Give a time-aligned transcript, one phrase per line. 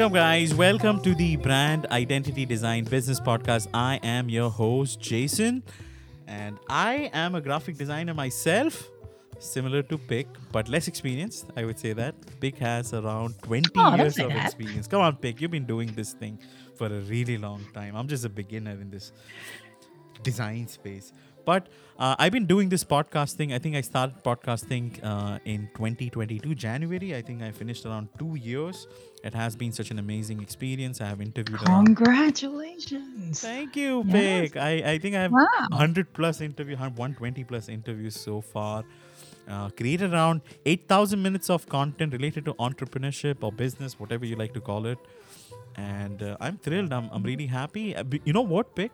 [0.00, 0.54] up, guys?
[0.54, 3.68] Welcome to the Brand Identity Design Business Podcast.
[3.74, 5.62] I am your host, Jason,
[6.26, 8.88] and I am a graphic designer myself,
[9.38, 11.50] similar to Pik, but less experienced.
[11.56, 12.14] I would say that.
[12.40, 14.46] Pik has around 20 Oh, years of that.
[14.46, 14.86] experience.
[14.86, 15.40] Come on, Pik.
[15.40, 16.38] You've been doing this thing
[16.76, 17.94] for a really long time.
[17.94, 19.12] I'm just a beginner in this
[20.22, 21.12] design space.
[21.50, 21.66] But
[21.98, 23.52] uh, I've been doing this podcasting.
[23.54, 27.14] I think I started podcasting uh, in 2022, January.
[27.16, 28.86] I think I finished around two years.
[29.24, 31.00] It has been such an amazing experience.
[31.00, 31.86] I have interviewed around.
[31.96, 33.40] Congratulations.
[33.40, 34.14] Thank you, Yes.
[34.52, 34.56] Vic.
[34.56, 35.66] I, I think I have Wow.
[35.70, 38.84] 100 plus interview, 120 plus interviews so far.
[39.48, 44.54] Uh, created around 8,000 minutes of content related to entrepreneurship or business, whatever you like
[44.54, 44.98] to call it.
[45.76, 46.92] And uh, I'm thrilled.
[46.92, 47.86] I'm, I'm really happy.
[47.96, 48.90] Uh, You know what, Pik?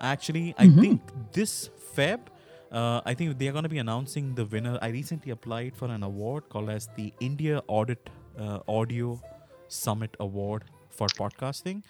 [0.00, 0.80] Actually, I Mhm.
[0.84, 1.00] think
[1.38, 1.52] this
[1.96, 2.20] Feb,
[2.70, 4.78] uh, I think they're going to be announcing the winner.
[4.80, 8.08] I recently applied for an award called as the India Audit
[8.38, 9.20] uh, Audio
[9.68, 11.82] Summit Award for podcasting.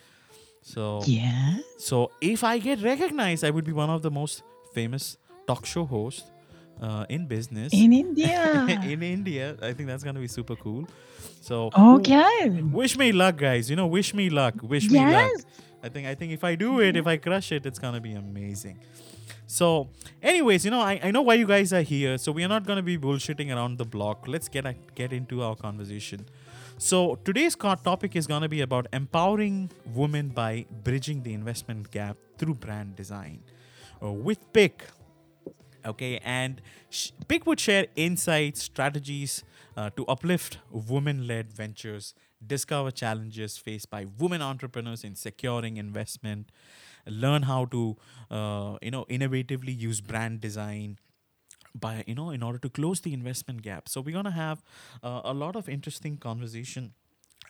[0.63, 1.57] So Yeah.
[1.79, 4.43] so if I get recognized, I would be one of the most
[4.75, 6.31] famous talk show hosts
[6.81, 8.67] uh, in business In India.
[8.85, 9.57] in India.
[9.61, 10.87] I think that's gonna be super cool.
[11.41, 12.49] So okay.
[12.81, 13.69] wish me luck, guys.
[13.71, 14.55] You know, wish me luck.
[14.63, 15.31] Wish me luck.
[15.35, 15.45] Yes.
[15.83, 18.13] I think I think if I do it, if I crush it, it's gonna be
[18.13, 18.79] amazing.
[19.53, 19.91] So,
[20.23, 22.17] anyways, you know, I, I know why you guys are here.
[22.17, 24.27] So we are not gonna be bullshitting around the block.
[24.27, 24.65] Let's get
[24.95, 26.25] get into our conversation.
[26.79, 32.55] So today's topic is gonna be about empowering women by bridging the investment gap through
[32.55, 33.43] brand design,
[34.03, 34.89] uh, with Pik.
[35.85, 36.63] Okay, and
[37.29, 39.45] Pik would share insights, strategies
[39.77, 42.15] uh, to uplift women-led ventures,
[42.55, 46.51] discover challenges faced by women entrepreneurs in securing investment,
[47.07, 47.97] learn how to,
[48.31, 50.99] uh, you know, innovatively use brand design
[51.75, 53.89] by you know in order to close the investment gap.
[53.89, 54.63] So we're going to have
[55.03, 56.93] uh, a lot of interesting conversation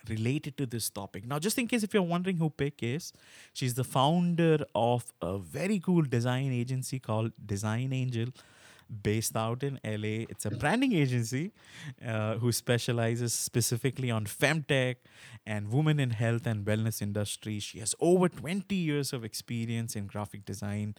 [0.09, 1.25] related to this topic.
[1.25, 3.13] Now just in case if you're wondering who Pik is
[3.53, 8.27] she's the founder of a very cool design agency called design angel
[9.01, 10.25] based out in LA.
[10.29, 11.51] It's a branding agency
[12.05, 14.97] uh, who specializes specifically on femtech
[15.45, 17.59] and women in health and wellness industry.
[17.59, 20.95] She has over 20 years of experience in graphic design.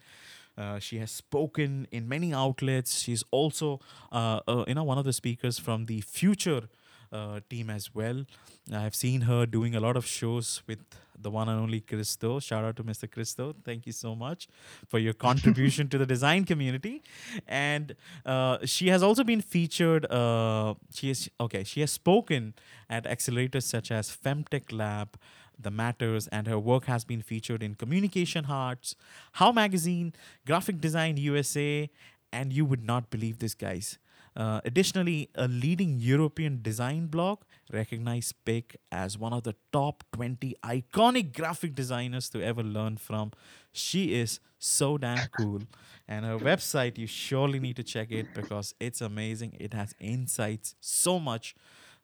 [0.57, 2.99] Uh, she has spoken in many outlets.
[2.99, 3.79] She's also,
[4.11, 6.69] uh, uh, you know, one of the speakers from the Futur
[7.15, 8.25] uh, team as well.
[8.73, 10.79] I've seen her doing a lot of shows with
[11.17, 12.39] the one and only Chris Do.
[12.39, 13.09] Shout out to Mr.
[13.09, 13.53] Chris Do.
[13.63, 14.47] Thank you so much
[14.87, 17.01] for your contribution to the design community.
[17.47, 17.95] And
[18.25, 20.05] uh, she has also been featured.
[20.11, 21.63] Uh, she is okay.
[21.63, 22.53] She has spoken
[22.89, 25.17] at accelerators such as Femtech Lab,
[25.59, 28.95] The Matters, and her work has been featured in Communication Arts,
[29.33, 30.13] How Magazine,
[30.45, 31.89] Graphic Design USA,
[32.31, 33.97] and you would not believe this, guys.
[34.35, 37.39] Uh, additionally, a leading European design blog
[37.71, 43.31] recognized Pik as one of the top 20 iconic graphic designers to ever learn from.
[43.71, 45.61] She is so damn cool.
[46.07, 49.55] And her website, you surely need to check it because it's amazing.
[49.59, 51.55] It has insights so much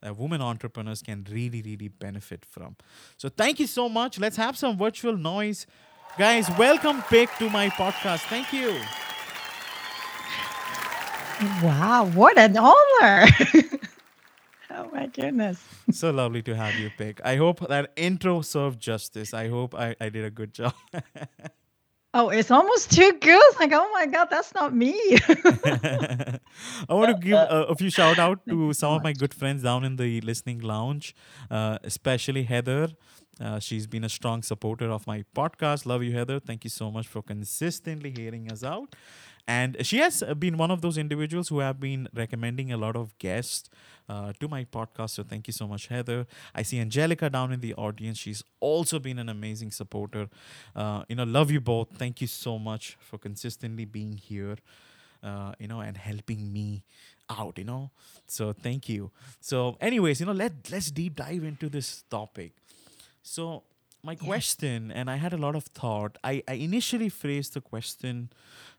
[0.01, 2.75] that women entrepreneurs can really, really benefit from.
[3.17, 4.19] So, thank you so much.
[4.19, 5.67] Let's have some virtual noise.
[6.17, 8.21] Guys, welcome Pik to my podcast.
[8.27, 8.81] Thank you.
[11.41, 12.05] Wow.
[12.13, 13.27] What an honor.
[14.71, 15.63] oh my goodness.
[15.91, 17.19] so lovely to have you, Pik.
[17.25, 19.33] I hope that intro served justice.
[19.33, 20.73] I hope I, I did a good job.
[22.13, 23.53] Oh, it's almost too good.
[23.57, 24.99] Like, oh my God, that's not me.
[25.29, 26.39] I
[26.89, 29.63] want to give a, a few shout out to some so of my good friends
[29.63, 31.15] down in the listening lounge,
[31.49, 32.89] uh, especially Heather.
[33.39, 35.85] Uh, she's been a strong supporter of my podcast.
[35.85, 36.39] Love you, Heather.
[36.41, 38.93] Thank you so much for consistently hearing us out.
[39.47, 43.17] And she has been one of those individuals who have been recommending a lot of
[43.17, 43.69] guests
[44.09, 45.11] uh, to my podcast.
[45.11, 46.27] So thank you so much, Heather.
[46.53, 48.17] I see Angelica down in the audience.
[48.17, 50.29] She's also been an amazing supporter.
[50.75, 51.89] Uh, you know, love you both.
[51.97, 54.57] Thank you so much for consistently being here
[55.23, 56.83] uh, you know, and helping me
[57.29, 57.91] out, you know.
[58.27, 59.11] So thank you.
[59.39, 62.53] So, anyways, you know, let let's deep dive into this topic.
[63.23, 63.63] So
[64.03, 66.18] my question, and I had a lot of thought.
[66.24, 68.31] I, I initially phrased the question,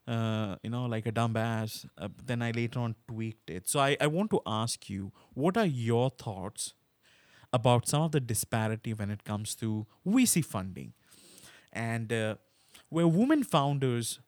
[0.07, 1.85] uh, you know, like a dumbass.
[1.97, 3.69] Uh, then I later on tweaked it.
[3.69, 6.73] So I, I want to ask you, what are your thoughts
[7.51, 10.93] about some of the disparity when it comes to VC funding,
[11.71, 12.35] and uh,
[12.89, 14.19] where women founders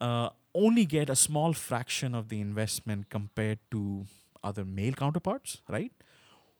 [0.00, 4.06] uh, only get a small fraction of the investment compared to
[4.42, 5.92] other male counterparts, right?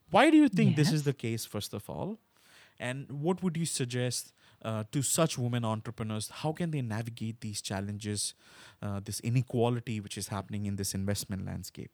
[0.09, 2.19] Why do you think this is the case, first of all?
[2.79, 4.33] And what would you suggest
[4.63, 6.29] uh, to such women entrepreneurs?
[6.29, 8.33] How can they navigate these challenges,
[8.81, 11.91] uh, this inequality which is happening in this investment landscape?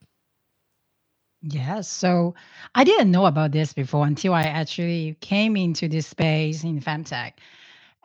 [1.42, 1.88] Yes.
[1.90, 2.36] So
[2.76, 7.34] I didn't know about this before until I actually came into this space in femtech.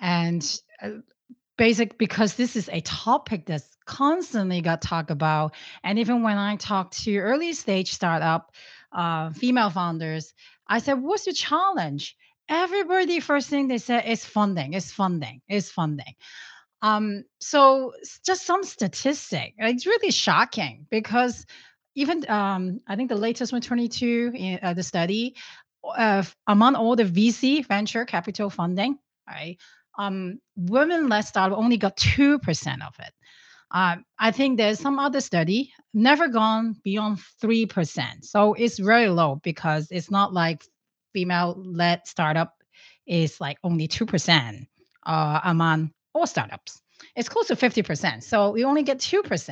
[0.01, 0.91] And uh,
[1.59, 5.55] basic because this is a topic that's constantly got talked about.
[5.85, 8.53] And even when I talk to early stage startup
[8.93, 10.33] uh, female founders,
[10.67, 12.17] I said, "What's your challenge?"
[12.49, 16.15] Everybody first thing they said is funding, is funding, is funding.
[16.83, 17.93] Um, so
[18.25, 19.55] just some statistic.
[19.59, 21.45] It's really shocking because
[21.97, 25.35] even um, I think the latest one, 22, in, uh, the study,
[25.85, 29.57] uh, among all the VC venture capital funding, right?
[29.99, 33.13] Um, women-led startup only got two percent of it.
[33.71, 39.09] Um, I think there's some other study never gone beyond three percent, so it's very
[39.09, 40.63] low because it's not like
[41.17, 42.53] female-led startup
[43.07, 44.69] is like only two percent
[45.07, 46.83] uh, among all startups.
[47.15, 48.23] It's close to 50%.
[48.23, 49.51] So we only get 2%.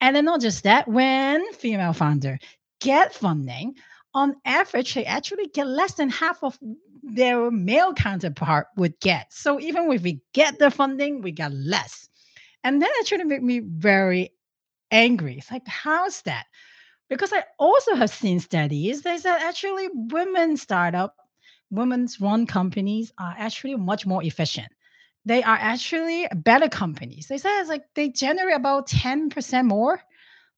[0.00, 2.38] And then not just that, when female founder
[2.80, 3.74] get funding,
[4.14, 6.58] on average, they actually get less than half of
[7.02, 9.32] their male counterpart would get.
[9.32, 12.08] So even if we get the funding, we get less.
[12.62, 14.32] And that actually made me very
[14.90, 15.36] angry.
[15.36, 16.46] It's like, how's that?
[17.08, 21.16] Because I also have seen studies they said actually women startup,
[21.70, 24.72] women's run companies are actually much more efficient
[25.24, 27.28] they are actually better companies.
[27.28, 30.00] They say it's like they generate about 10% more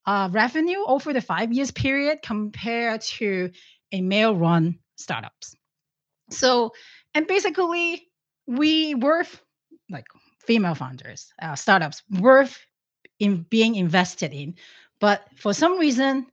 [0.07, 3.51] uh, revenue over the five years period compared to
[3.93, 5.55] a male run startups.
[6.31, 6.73] So,
[7.15, 8.09] and basically,
[8.47, 9.41] we worth
[9.89, 10.07] like
[10.41, 12.59] female founders, uh, startups worth
[13.21, 14.57] in being invested in.
[15.01, 16.27] But for some reason,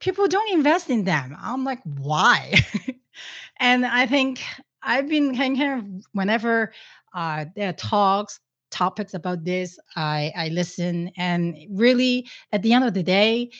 [0.00, 1.36] people don't invest in them.
[1.40, 2.54] I'm like, why?
[3.60, 4.40] and I think
[4.82, 6.72] I've been kind of whenever
[7.14, 8.40] uh, there are talks,
[8.70, 13.50] topics about this, I I listen, and really at the end of the day,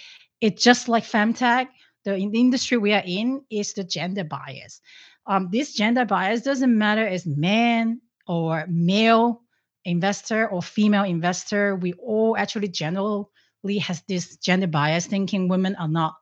[0.40, 1.68] it's just like femtech.
[2.04, 4.80] The, in the industry we are in is the gender bias.
[5.26, 9.42] Um, this gender bias doesn't matter as man or male
[9.84, 11.74] investor or female investor.
[11.76, 16.14] We all actually generally has this gender bias, thinking women are not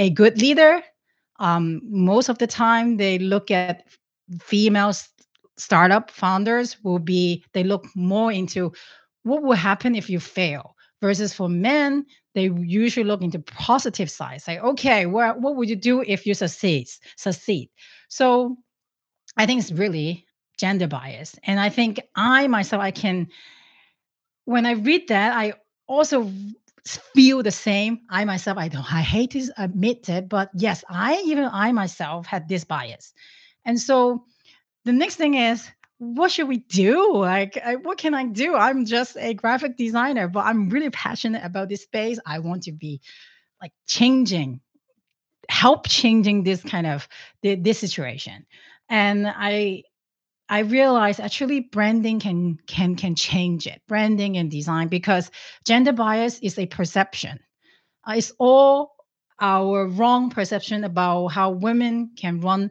[0.00, 0.82] a good leader.
[1.38, 3.84] Um, most of the time, they look at
[4.40, 4.92] female
[5.56, 8.72] startup founders will be they look more into
[9.24, 14.48] what will happen if you fail versus for men they usually look into positive sides
[14.48, 17.68] like okay what, what would you do if you succeed succeed
[18.08, 18.56] so
[19.36, 20.24] i think it's really
[20.56, 23.28] gender bias and i think i myself i can
[24.50, 25.54] when I read that, I
[25.86, 26.30] also
[26.84, 28.00] feel the same.
[28.08, 32.26] I myself, I don't, I hate to admit it, but yes, I even I myself
[32.26, 33.12] had this bias.
[33.64, 34.24] And so
[34.84, 35.68] the next thing is,
[35.98, 37.14] what should we do?
[37.14, 38.54] Like, I, what can I do?
[38.54, 42.18] I'm just a graphic designer, but I'm really passionate about this space.
[42.24, 43.02] I want to be
[43.60, 44.60] like changing,
[45.50, 47.06] help changing this kind of
[47.42, 48.46] the, this situation.
[48.88, 49.82] And I
[50.50, 55.30] I realized actually branding can can can change it, branding and design, because
[55.64, 57.38] gender bias is a perception.
[58.06, 58.96] Uh, it's all
[59.40, 62.70] our wrong perception about how women can run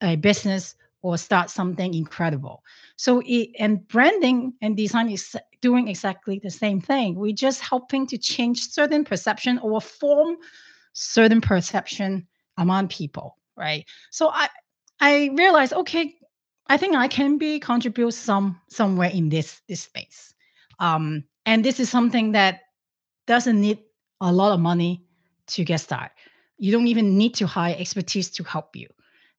[0.00, 2.62] a business or start something incredible.
[2.96, 7.16] So it, and branding and design is doing exactly the same thing.
[7.16, 10.36] We're just helping to change certain perception or form
[10.92, 13.84] certain perception among people, right?
[14.10, 14.48] So I
[15.00, 16.17] I realized, okay,
[16.68, 20.34] I think I can be contribute some somewhere in this this space.
[20.78, 22.60] Um, and this is something that
[23.26, 23.78] doesn't need
[24.20, 25.04] a lot of money
[25.48, 26.12] to get started.
[26.58, 28.88] You don't even need to hire expertise to help you.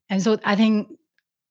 [0.10, 0.98] And so I think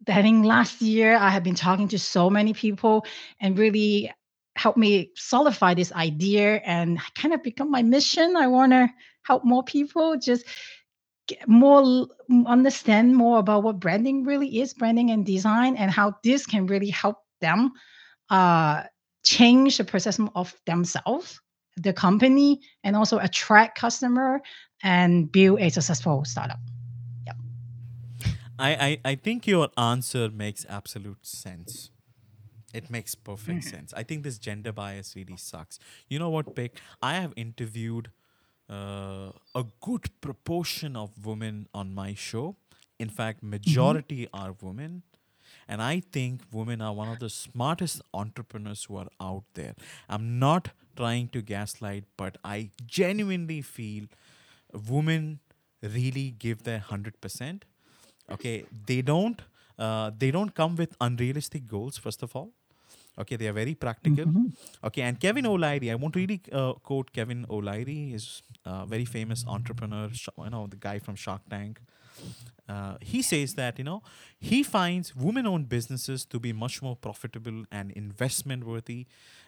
[0.08, 3.04] I think last year I have been talking to so many people
[3.40, 4.12] and really
[4.56, 8.36] helped me solidify this idea and kind of become my mission.
[8.36, 8.88] I want to
[9.22, 10.44] help more people just
[11.28, 12.08] get more
[12.46, 16.90] understand more about what branding really is, branding and design, and how this can really
[16.90, 17.72] help them
[18.30, 18.82] uh,
[19.22, 21.40] change the perception of themselves,
[21.76, 24.40] the company, and also attract customer
[24.82, 26.58] and build a successful startup.
[27.26, 27.36] Yep.
[28.58, 31.90] I, I, I think your answer makes absolute sense.
[32.74, 33.94] It makes perfect sense.
[33.96, 35.78] I think this gender bias really sucks.
[36.08, 36.72] You know what, Pik?
[37.00, 38.10] I have interviewed
[38.70, 42.56] uh, a good proportion of women on my show.
[42.98, 45.02] In fact, majority are women.
[45.68, 49.74] And I think women are one of the smartest entrepreneurs who are out there.
[50.08, 54.06] I'm not trying to gaslight, but I genuinely feel
[54.88, 55.40] women
[55.82, 57.62] really give their 100%
[58.30, 59.42] okay they don't
[59.78, 62.50] uh, they don't come with unrealistic goals first of all
[63.18, 64.26] Okay, they are very practical.
[64.26, 64.52] Mhm.
[64.84, 69.04] Okay, and Kevin O'Leary, I want to really uh, quote Kevin O'Leary, is a very
[69.04, 70.08] famous entrepreneur,
[70.44, 71.80] you know, the guy from Shark Tank.
[72.68, 74.02] Uh, he says that you know
[74.38, 79.06] he finds women-owned businesses to be much more profitable and investment worthy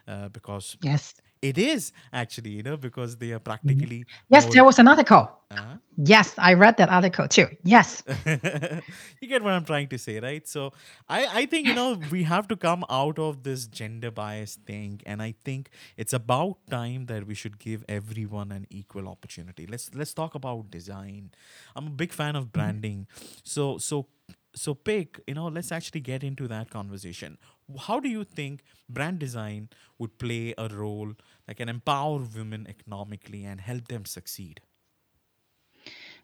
[0.08, 1.14] uh, because Yes.
[1.42, 5.30] It is actually you know because they are practically Yes, more- there was an article.
[5.50, 5.76] uh-huh.
[5.96, 7.48] Yes, I read that article too.
[7.64, 8.02] Yes.
[9.20, 10.46] you get what I'm trying to say, right?
[10.46, 10.72] So
[11.08, 15.00] I, I think you know we have to come out of this gender bias thing,
[15.06, 19.66] and I think it's about time that we should give everyone an equal opportunity.
[19.66, 21.30] Let's let's talk about design.
[21.76, 23.06] I'm a big fan of branding,
[23.42, 24.06] so so
[24.54, 27.38] so Pik you know let's actually get into that conversation.
[27.78, 31.12] How do you think brand design would play a role
[31.46, 34.60] that can empower women economically and help them succeed?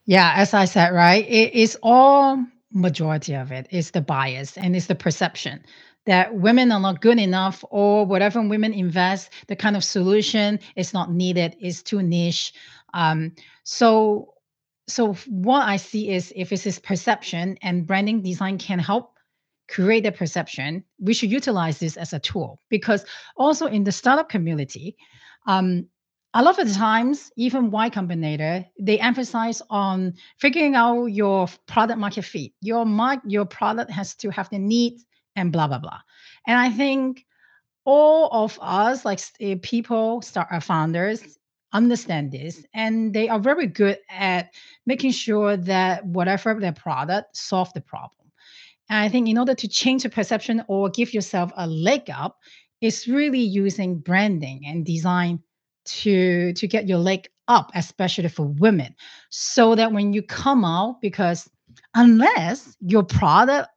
[0.05, 4.77] Yeah, as I said, right, it is all majority of it is the bias and
[4.77, 5.65] it's the perception
[6.05, 10.95] that women are not good enough or whatever women invest, the kind of solution is
[10.95, 12.53] not needed, is too niche.
[12.95, 13.33] Um,
[13.65, 14.33] so
[14.89, 19.16] so what I see is if it's this perception and branding design can help
[19.69, 23.05] create a perception, we should utilize this as a tool because
[23.37, 24.97] also in the startup community,
[25.47, 25.87] um,
[26.35, 31.99] a lot of the times, even Y Combinator, they emphasize on figuring out your product
[31.99, 32.53] market fit.
[32.61, 35.01] Your mark, your product has to have the need
[35.35, 36.01] and blah blah blah.
[36.47, 37.25] And I think
[37.87, 41.39] all of us, like eh, people, start uh, founders,
[41.73, 44.53] understand this, and they are very good at
[44.85, 48.26] making sure that whatever their product solve the problem.
[48.89, 52.39] And I think in order to change the perception or give yourself a leg up,
[52.81, 55.43] it's really using branding and design
[55.87, 58.95] to to get your leg up, especially for women,
[59.31, 61.49] so that when you come out, because
[61.95, 63.69] unless your product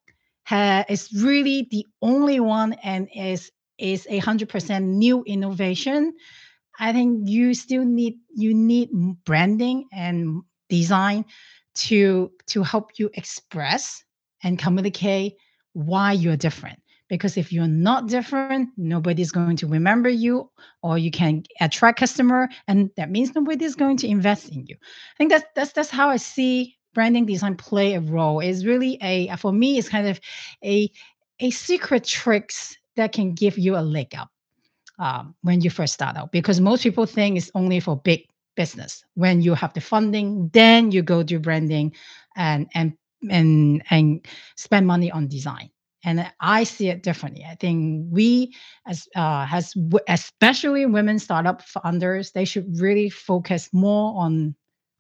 [0.46, 6.14] ha- is really the only one and is is a hundred percent new innovation,
[6.80, 8.90] I think you still need you need
[9.26, 11.26] branding and design
[11.76, 14.04] to to help you express
[14.44, 15.36] and communicate
[15.74, 16.80] why you're different.
[17.08, 20.52] Because if you're not different, nobody's going to remember you,
[20.84, 24.76] or you can attract customer, and that means nobody's going to invest in you.
[24.76, 28.40] I think that's that's that's how I see branding design play a role.
[28.42, 30.20] It's really a for me, it's kind of
[30.64, 30.92] a
[31.40, 34.30] a secret tricks that can give you a leg up
[35.00, 39.04] um, when you first start out because most people think it's only for big business
[39.16, 41.94] when you have the funding then you go do branding
[42.36, 42.94] and and
[43.30, 45.70] and and spend money on design
[46.06, 48.54] and i see it differently i think we
[48.88, 54.56] as uh has w- especially women startup founders they should really focus more on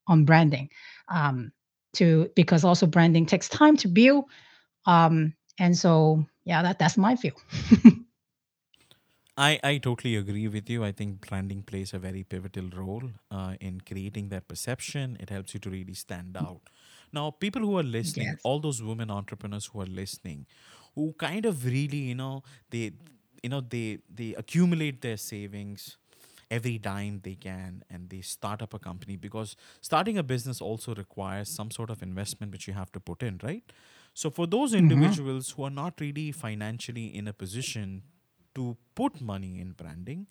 [0.07, 0.69] on branding
[1.09, 1.51] um
[1.93, 4.25] to because also branding takes time to build
[4.85, 7.31] um and so yeah that that's my view
[9.39, 10.83] I, I totally agree with you.
[10.83, 15.15] I think branding plays a very pivotal role uh, in creating that perception.
[15.17, 16.59] It helps you to really stand out.
[17.11, 20.45] Now, people who are listening, yes all those women entrepreneurs who are listening,
[20.95, 22.91] who kind of really, you know, they,
[23.43, 25.97] you know, they they accumulate their savings
[26.51, 30.93] every dime they can and they start up a company because starting a business also
[30.95, 33.63] requires some sort of investment which you have to put in, right?
[34.13, 38.03] So for those hmm individuals who are not really financially in a position
[38.55, 40.27] to put money in branding,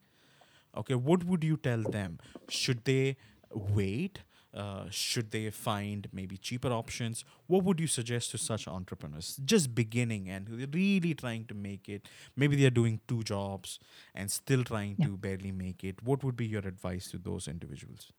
[0.76, 2.18] okay, what would you tell them?
[2.48, 3.16] Should they
[3.52, 4.20] wait?
[4.54, 7.24] Uh, should they find maybe cheaper options?
[7.46, 12.08] What would you suggest to such entrepreneurs just beginning and really trying to make it?
[12.34, 13.78] Maybe they're doing two jobs
[14.14, 16.02] and still trying yeah to barely make it.
[16.02, 18.12] What would be your advice to those individuals?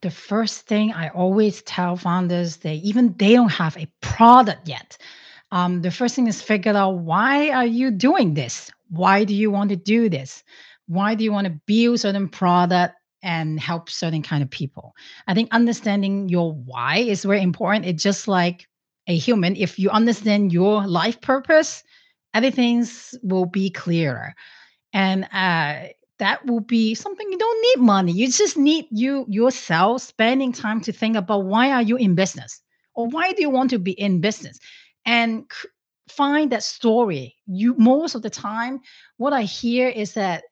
[0.00, 4.96] the first thing I always tell founders they even they don't have a product yet.
[5.50, 8.70] Um, the first thing is figure out why are you doing this?
[8.90, 10.44] Why do you want to do this?
[10.86, 14.94] Why do you want to build certain product and help certain kind of people?
[15.26, 17.86] I think understanding your why is very important.
[17.86, 18.66] It's just like
[19.06, 19.56] a human.
[19.56, 21.82] If you understand your life purpose,
[22.34, 22.86] everything
[23.22, 24.34] will be clearer
[24.92, 30.02] and uh, that will be something you don't need money you just need you yourself
[30.02, 32.60] spending time to think about why are you in business
[32.94, 34.58] or why do you want to be in business
[35.06, 35.44] and
[36.08, 38.80] find that story you most of the time
[39.16, 40.44] what i hear is that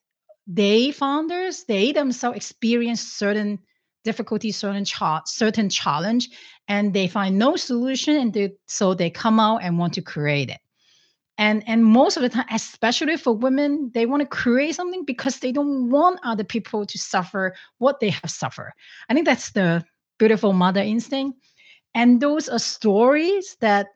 [0.46, 3.58] they founders they themselves experience certain
[4.04, 6.30] difficulty certain cha- certain challenge
[6.68, 10.48] and they find no solution and they, so they come out and want to create
[10.48, 10.60] it.
[11.38, 15.40] And and most of the time especially for women they want to create something because
[15.40, 18.72] they don't want other people to suffer what they have suffered.
[19.08, 19.84] I think that's the
[20.18, 21.38] beautiful mother instinct.
[21.94, 23.88] And those are stories that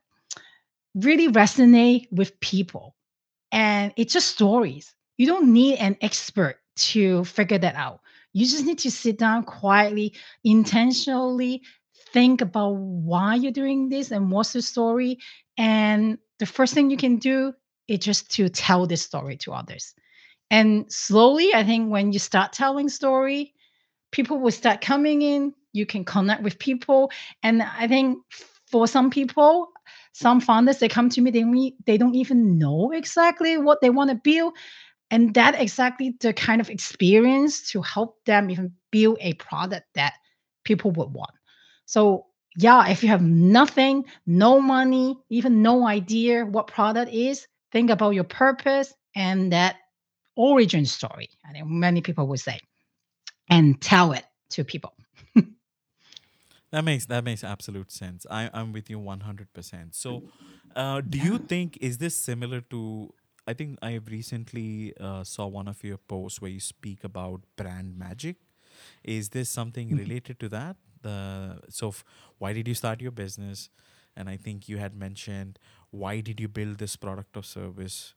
[0.95, 2.95] really resonate with people.
[3.53, 4.95] And it's just stories.
[5.21, 8.01] You don't need an expert to figure that out.
[8.33, 11.61] You just need to sit down quietly, intentionally
[12.15, 15.19] think about why you're doing this and what's the story.
[15.59, 17.53] And the first thing you can do
[17.87, 19.93] is just to tell this story to others.
[20.51, 23.53] And slowly, I think when you start telling story,
[24.13, 25.53] people will start coming in.
[25.75, 27.11] You can connect with people.
[27.43, 28.21] And I think
[28.71, 29.69] for some people,
[30.13, 34.09] some founders they come to me, they, they don't even know exactly what they want
[34.09, 34.55] to build.
[35.11, 40.15] And that exactly the kind of experience to help them even build a product that
[40.65, 41.33] people would want.
[41.87, 42.27] So
[42.57, 48.11] yeah, if you have nothing, no money, even no idea what product is, think about
[48.11, 49.77] your purpose and that
[50.37, 51.31] origin story.
[51.49, 52.61] I think many people would say,
[53.49, 54.95] and tell it to people.
[56.73, 58.27] that makes that makes absolute sense.
[58.31, 59.95] I, I'm with you 100%.
[59.95, 60.25] So,
[60.75, 61.25] uh, do yeah.
[61.25, 63.13] you think is this similar to?
[63.51, 67.99] I think I recently uh, saw one of your posts where you speak about brand
[67.99, 68.37] magic.
[69.03, 69.97] Is this something mm-hmm.
[70.05, 70.77] related to that?
[71.03, 72.05] The so, f-
[72.39, 73.69] why did you start your business?
[74.17, 75.59] And I think you had mentioned
[75.91, 78.15] why did you build this product or service?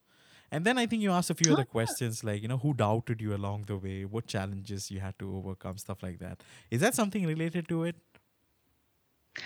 [0.52, 3.20] And then I think you asked a few other questions like, you know, who doubted
[3.20, 6.44] you along the way, what challenges you had to overcome, stuff like that.
[6.70, 7.96] Is that something related to it?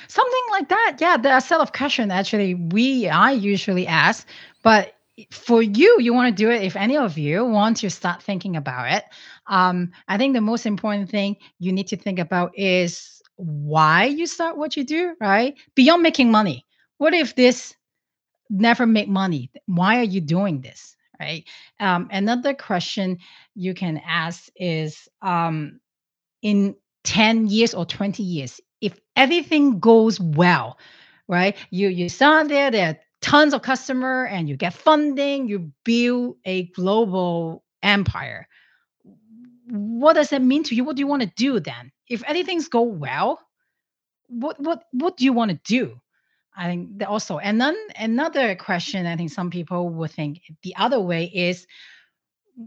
[0.10, 0.98] Something like that.
[1.00, 4.28] Yeah, the set of question actually we I usually ask,
[4.64, 4.97] but
[5.32, 8.56] for you, you want to do it if any of you want to start thinking
[8.56, 9.04] about it.
[9.48, 14.28] Um, I think the most important thing you need to think about is why you
[14.28, 15.56] start what you do, right?
[15.76, 16.66] Beyond making money.
[16.98, 17.76] What if this
[18.50, 19.52] never make money?
[19.66, 20.96] Why are you doing this?
[21.20, 21.44] right?
[21.80, 23.18] Um, another question
[23.56, 25.80] you can ask is um,
[26.42, 30.78] in 10 years or 20 years, if everything goes well,
[31.28, 31.56] right?
[31.72, 36.66] You you start there, there tons of customer and you get funding, you build a
[36.68, 38.48] global empire.
[39.70, 40.84] What does that mean to you?
[40.84, 41.92] What do you want to do then?
[42.08, 43.40] If anything's go well,
[44.30, 46.00] what what what do you want to do?
[46.56, 50.76] I think that also, and then another question I think some people would think the
[50.76, 51.68] other way is,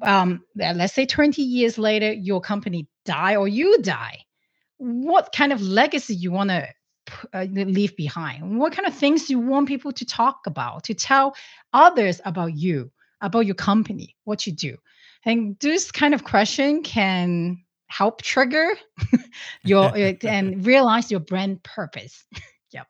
[0.03, 4.19] um, let's say 20 years later, your company die or you die.
[4.77, 6.69] What kind of legacy you want to
[7.35, 8.59] uh, leave behind?
[8.59, 11.35] What kind of things do you want people to talk about, to tell
[11.73, 14.77] others about you, about your company, what you do?
[15.25, 18.69] And this kind of question can help trigger
[19.65, 22.25] your and realize your brand purpose.
[22.73, 22.87] yep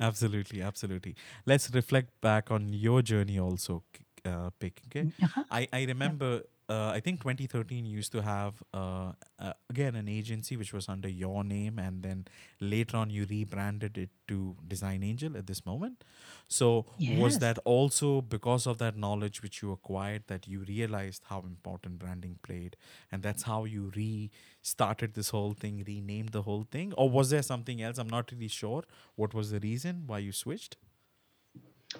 [0.00, 1.14] absolutely absolutely
[1.46, 3.82] let's reflect back on your journey also
[4.24, 5.44] uh, Pik okay mm, uh-huh.
[5.50, 10.56] i i remember uh, I think 2013 used to have uh, uh, again an agency
[10.56, 12.26] which was under your name, and then
[12.60, 16.04] later on you rebranded it to Design Angel at this moment.
[16.46, 17.18] So yes.
[17.20, 21.98] was that also because of that knowledge which you acquired that you realized how important
[21.98, 22.76] branding played,
[23.10, 27.42] and that's how you restarted this whole thing, renamed the whole thing, or was there
[27.42, 27.98] something else?
[27.98, 28.84] I'm not really sure.
[29.16, 30.76] What was the reason why you switched?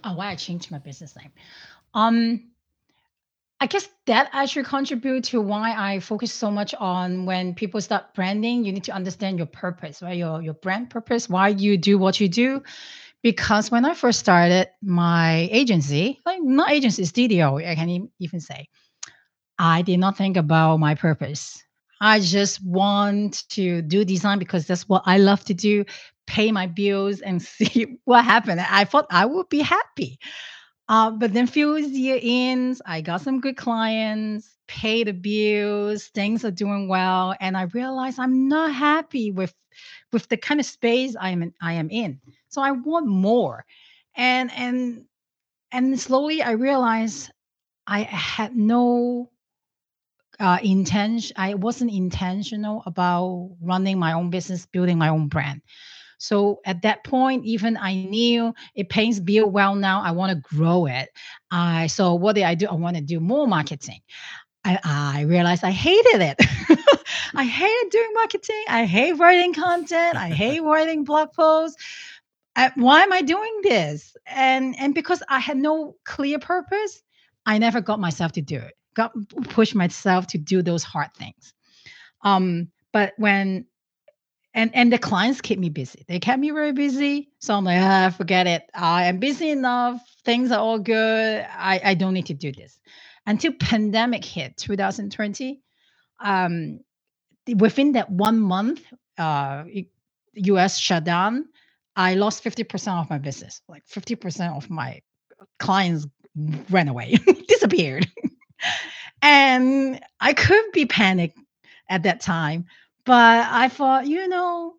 [0.05, 1.33] Oh, why I changed my business name?
[1.93, 2.51] Um
[3.61, 8.15] I guess that actually contribute to why I focus so much on when people start
[8.15, 10.17] branding, you need to understand your purpose, right?
[10.17, 12.63] Your your brand purpose, why you do what you do.
[13.23, 18.67] Because when I first started my agency, like not agency, studio, I can even say,
[19.59, 21.63] I did not think about my purpose.
[22.01, 25.85] I just want to do design because that's what I love to do,
[26.27, 28.61] pay my bills and see what happened.
[28.61, 30.19] I thought I would be happy.
[30.91, 36.45] Uh, but then few year in, I got some good clients, paid the bills, things
[36.45, 39.55] are doing well, and I realized I'm not happy with
[40.13, 42.21] with the kind of space I am in, I am in.
[42.49, 43.65] So I want more,
[44.17, 45.05] and and
[45.71, 47.31] and slowly I realized
[47.87, 49.31] I had no
[50.41, 51.37] uh, intention.
[51.39, 55.63] I wasn't intentional about running my own business, building my own brand.
[56.21, 60.03] So at that point, even I knew it pays bill well now.
[60.03, 61.09] I want to grow it.
[61.51, 62.67] I so what did I do?
[62.67, 64.01] I want to do more marketing.
[64.63, 66.37] I, I realized I hated it.
[67.35, 68.65] I hated doing marketing.
[68.69, 70.17] I hate writing content.
[70.17, 71.83] I hate writing blog posts.
[72.55, 74.15] I, why am I doing this?
[74.27, 77.03] And and because I had no clear purpose,
[77.47, 78.75] I never got myself to do it.
[78.95, 79.13] Got
[79.45, 81.55] push myself to do those hard things.
[82.23, 83.65] Um, but when
[84.61, 86.05] and and the clients keep me busy.
[86.07, 87.31] They kept me very busy.
[87.39, 88.63] So I'm like, ah, forget it.
[88.75, 90.03] I am busy enough.
[90.25, 91.47] Things are all good.
[91.51, 92.79] I, I don't need to do this.
[93.27, 95.63] Until pandemic hit 2020.
[96.23, 96.81] Um,
[97.57, 98.83] within that one month,
[99.17, 99.65] uh,
[100.35, 101.47] US shut down.
[101.97, 103.63] I lost 50% of my business.
[103.67, 105.01] Like 50% of my
[105.59, 106.07] clients
[106.69, 107.17] ran away,
[107.49, 108.07] disappeared.
[109.23, 111.39] and I could be panicked
[111.89, 112.67] at that time,
[113.11, 114.75] but I thought, you know,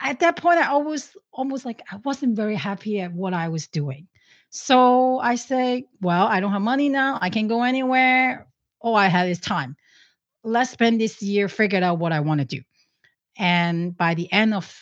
[0.00, 3.66] at that point, I always almost like I wasn't very happy at what I was
[3.66, 4.06] doing.
[4.50, 7.18] So I say, well, I don't have money now.
[7.20, 8.46] I can't go anywhere.
[8.78, 9.74] All I have is time.
[10.44, 12.62] Let's spend this year figure out what I want to do.
[13.36, 14.72] And by the end of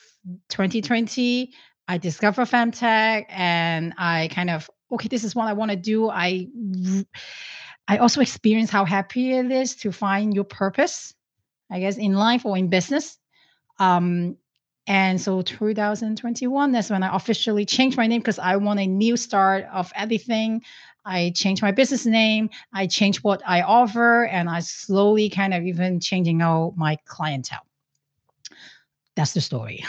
[0.51, 1.55] 2020,
[1.89, 6.11] I discovered Femtech and I kind of, okay, this is what I want to do.
[6.11, 6.49] I
[7.89, 11.15] I also experience how happy it is to find your purpose,
[11.75, 13.19] I guess, in life or in business.
[13.81, 14.37] Um,
[14.87, 19.17] and so 2021, that's when I officially changed my name because I want a new
[19.17, 20.63] start of everything.
[21.05, 25.65] I changed my business name, I changed what I offer, and I slowly kind of
[25.65, 27.67] even changing out my clientele.
[29.17, 29.85] That's the story.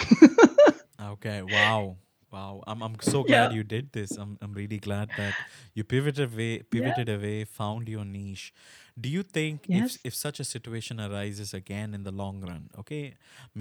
[1.01, 1.97] okay, wow.
[2.35, 4.11] Wow, I'm I'm so glad you did this.
[4.21, 5.35] I'm I'm really glad that
[5.73, 7.15] you pivoted away, pivoted yeah.
[7.15, 8.53] away, found your niche.
[8.99, 9.95] Do you think yes.
[9.95, 13.13] if if such a situation arises again in the long run, okay,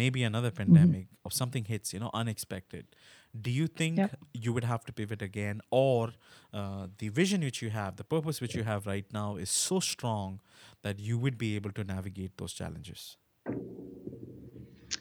[0.03, 0.75] maybe another mm-hmm.
[0.75, 1.29] pandemic mm-hmm.
[1.29, 2.85] or something hits, you know, unexpected,
[3.47, 4.19] do you think yep.
[4.33, 6.13] you would have to pivot again, or
[6.53, 9.79] uh, the vision which you have, the purpose which you have right now, is so
[9.79, 10.41] strong
[10.83, 13.17] that you would be able to navigate those challenges?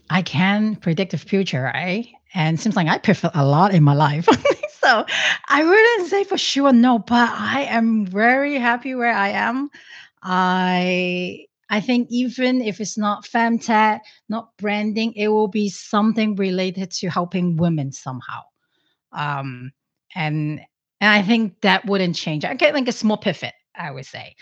[0.09, 2.07] I can predict the future, right?
[2.33, 4.27] And seems like I pivot a lot in my life.
[4.83, 5.05] so
[5.49, 9.69] I wouldn't say for sure no, but I am very happy where I am.
[10.21, 16.91] I I think even if it's not femtech, not branding, it will be something related
[16.91, 18.41] to helping women somehow.
[19.11, 19.71] Um,
[20.15, 20.61] and
[21.01, 22.45] and I think that wouldn't change.
[22.45, 24.35] I get like a small pivot, I would say.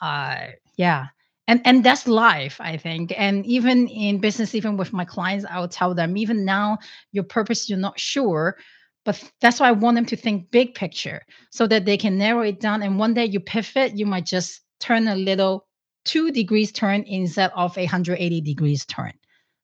[0.00, 1.06] Uh, yeah
[1.48, 3.12] and and that's life i think.
[3.16, 6.78] And even in business even with my clients i'll tell them even now
[7.12, 8.56] your purpose you're not sure
[9.04, 12.42] but that's why i want them to think big picture so that they can narrow
[12.42, 12.82] it down.
[12.82, 15.66] And one day you pivot you might just turn a little
[16.04, 19.12] two degrees turn instead of a 180 degrees turn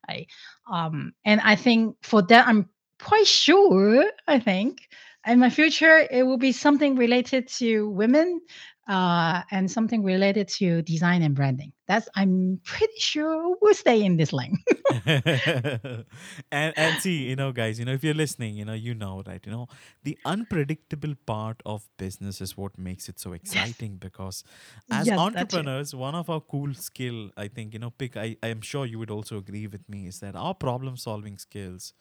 [0.09, 0.27] right?
[0.71, 2.69] Um and i think for that i'm
[3.01, 4.89] quite sure i think
[5.27, 8.41] in my future it will be something related to women
[8.89, 11.73] uh, and something related to design and branding.
[11.87, 14.59] That's I'm pretty sure we'll stay in this lane.
[15.07, 19.23] and and see, you know, guys, you know, if you're listening, you know, you know,
[19.27, 19.41] right?
[19.45, 19.69] You know,
[20.03, 24.45] the unpredictable part of business is what makes it so exciting because
[24.91, 28.49] as yes, entrepreneurs, one of our cool skill, I think, you know, Pik I, I
[28.49, 31.95] am sure you would also agree with me, is that our problem solving skills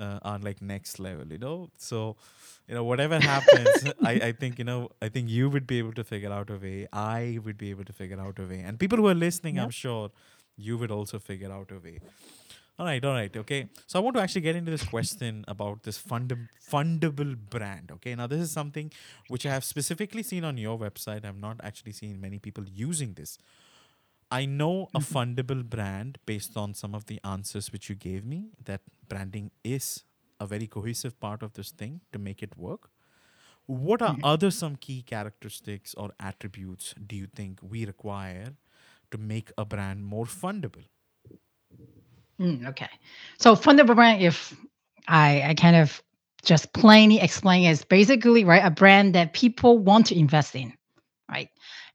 [0.00, 1.70] uh, are like next level, you know.
[1.76, 2.16] So,
[2.68, 5.92] you know, whatever happens, I, I think you know, I think you would be able
[5.92, 6.88] to figure out a way.
[6.92, 9.64] I would be able to figure out a way, and people who are listening, yep.
[9.64, 10.10] I'm sure,
[10.56, 12.00] you would also figure out a way.
[12.78, 13.68] All right, all right, okay.
[13.86, 17.90] So I want to actually get into this question about this fund- fundable brand.
[17.92, 18.90] Okay, now this is something
[19.28, 21.26] which I have specifically seen on your website.
[21.26, 23.36] I've not actually seen many people using this.
[24.30, 25.18] I know a mm-hmm.
[25.18, 30.04] fundable brand based on some of the answers which you gave me that branding is
[30.38, 32.90] a very cohesive part of this thing to make it work.
[33.66, 34.24] What are mm-hmm.
[34.24, 38.54] other some key characteristics or attributes do you think we require
[39.10, 40.84] to make a brand more fundable?
[42.40, 42.88] Mm, okay.
[43.38, 44.56] So fundable brand, if
[45.06, 46.02] I, I kind of
[46.42, 50.72] just plainly explain is basically right a brand that people want to invest in,
[51.28, 51.50] right?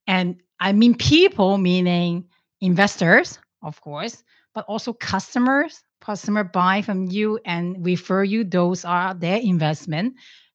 [0.08, 2.26] And I mean people, meaning
[2.62, 5.82] investors, of course, but also customers.
[6.02, 8.44] Customer buy from you and refer you.
[8.44, 10.14] Those are their investment,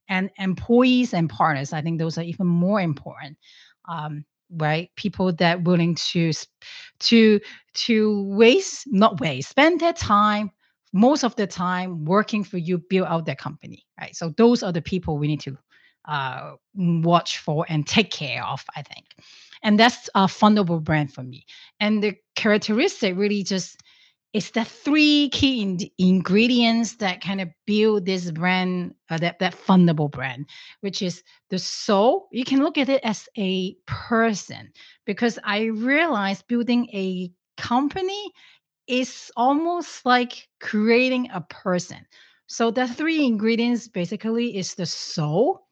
[0.09, 1.73] and employees and partners.
[1.73, 3.37] I think those are even more important.
[3.89, 4.25] Um,
[4.57, 6.33] right people that willing to
[6.99, 7.41] to
[7.75, 10.51] to waste not waste spend their time
[10.93, 14.73] most of the time working for you build out their company right so those are
[14.73, 15.57] the people we need to
[16.09, 19.07] uh, watch for and take care of i think
[19.63, 21.45] and that's a fundable brand for me.
[21.81, 23.79] And the characteristic really just
[24.33, 29.55] is the three key in- ingredients that kind of build this brand uh, that that
[29.57, 30.47] fundable brand
[30.81, 32.29] which is the soul.
[32.31, 34.73] You can look at it as a person
[35.05, 38.33] because i realized building a company
[38.87, 41.99] is almost like creating a person.
[42.47, 45.67] So the three ingredients basically is the soul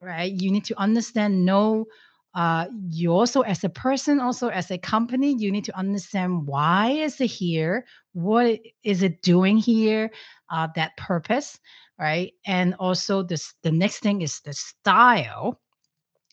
[0.00, 0.32] right?
[0.32, 1.86] You need to understand know
[2.34, 6.90] uh, you also as a person also as a company you need to understand why
[6.90, 7.86] is it here?
[8.12, 10.10] What is it doing here
[10.50, 11.58] uh, that purpose
[11.98, 12.32] right?
[12.44, 15.60] And also this the next thing is the style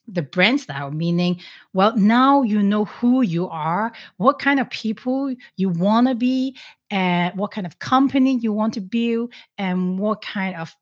[0.08, 1.40] the brand style meaning
[1.74, 6.56] well now you know who you are what kind of people you want to be
[6.90, 10.76] and what kind of company you want to build and what kind of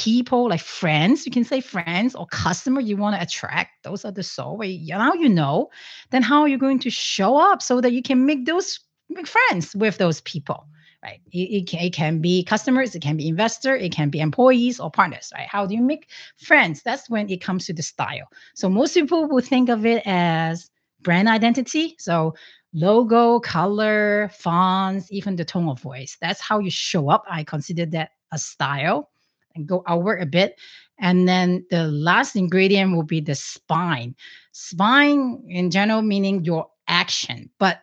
[0.00, 4.10] people like friends you can say friends or customer you want to attract those are
[4.10, 5.68] the soul you, now you know
[6.08, 9.26] then how are you going to show up so that you can make those make
[9.26, 10.66] friends with those people
[11.02, 11.20] right?
[11.32, 14.80] It, it, can, it can be customers it can be investor it can be employees
[14.80, 15.46] or partners right?
[15.46, 16.08] How do you make
[16.38, 16.82] friends?
[16.82, 18.28] That's when it comes to the style.
[18.54, 20.70] So most people will think of it as
[21.02, 21.96] brand identity.
[21.98, 22.34] So
[22.72, 26.16] logo color fonts even the tone of voice.
[26.22, 27.24] That's how you show up.
[27.28, 29.09] I consider that a style
[29.54, 30.58] and go outward a bit.
[30.98, 34.14] And then the last ingredient will be the spine.
[34.52, 37.80] Spine in general meaning your action, but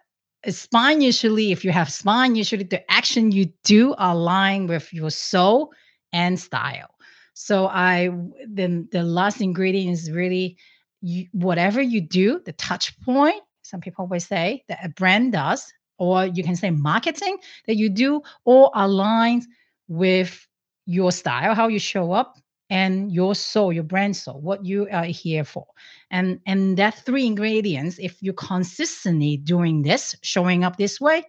[0.48, 5.72] spine usually, if you have spine, usually the action you do align with your soul
[6.14, 6.90] and style.
[7.34, 8.10] So I
[8.48, 10.58] then the last ingredient is really
[11.02, 13.42] you, whatever you do, the touch point.
[13.62, 17.90] Some people always say that a brand does, or you can say marketing that you
[17.90, 19.44] do, all aligns
[19.88, 20.48] with
[20.88, 25.06] your style, how you show up, and your soul, your brand soul, what you are
[25.06, 25.68] here for.
[26.10, 31.24] And and that three ingredients, if you consistently doing this, showing up this way,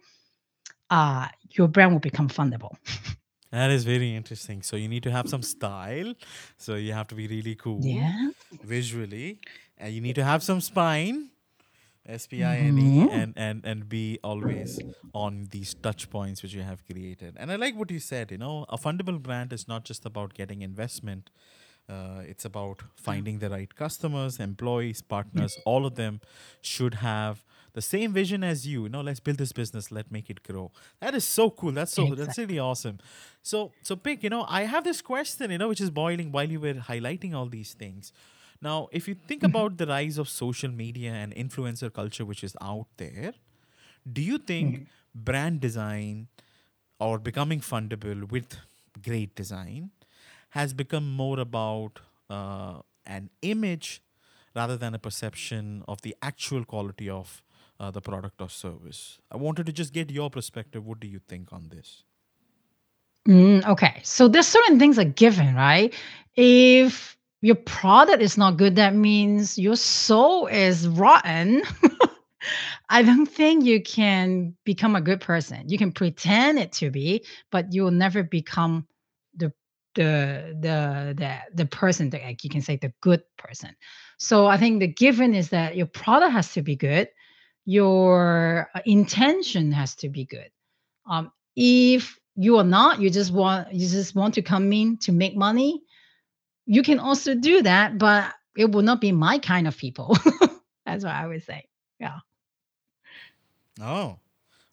[0.89, 2.75] uh, your brand will become fundable.
[3.51, 4.61] That is very interesting.
[4.61, 6.13] So you need to have some style.
[6.57, 8.29] So you have to be really cool Yeah.
[8.63, 9.39] visually.
[9.77, 11.31] And you need to have some spine.
[12.09, 13.11] S P I N E Mhm.
[13.21, 14.79] and and and be always
[15.13, 17.35] on these touch points which you have created.
[17.37, 18.31] And I like what you said.
[18.31, 21.29] You know, a fundable brand is not just about getting investment.
[21.87, 25.57] Uh, it's about finding the right customers, employees, partners.
[25.65, 26.19] All of them
[26.61, 27.43] should have
[27.73, 28.83] the same vision as you.
[28.83, 29.91] You know, let's build this business.
[29.91, 30.71] Let's make it grow.
[30.99, 31.71] That is so cool.
[31.71, 32.99] That's so that's really awesome.
[33.41, 35.49] So so Pik, you know, I have this question.
[35.51, 38.13] You know, which is boiling while you were highlighting all these things.
[38.61, 42.55] Now, if you think about the rise of social media and influencer culture, which is
[42.61, 43.33] out there,
[44.11, 46.27] do you think brand design
[46.99, 48.57] or becoming fundable with
[49.03, 49.91] great design
[50.49, 54.01] has become more about uh, an image
[54.55, 57.41] rather than a perception of the actual quality of
[57.79, 59.19] uh, the product or service?
[59.31, 60.85] I wanted to just get your perspective.
[60.85, 62.03] What do you think on this?
[63.27, 64.01] Mm, okay.
[64.03, 65.93] So there's certain things are given, right?
[66.35, 71.61] If your product is not good, that means your soul is rotten.
[72.89, 75.69] I don't think you can become a good person.
[75.69, 78.87] You can pretend it to be, but you will never become
[79.35, 79.53] the
[79.95, 83.75] the the the the person that like you can say the good person.
[84.17, 87.09] So I think the given is that your product has to be good,
[87.65, 90.49] your uh, intention has to be good.
[91.09, 95.11] Um, if you are not, you just want you just want to come in to
[95.11, 95.81] make money,
[96.69, 100.15] you can also do that, but it will not be my kind of people.
[100.85, 101.65] That's what I would say.
[101.99, 102.19] Yeah.
[103.81, 104.19] Oh,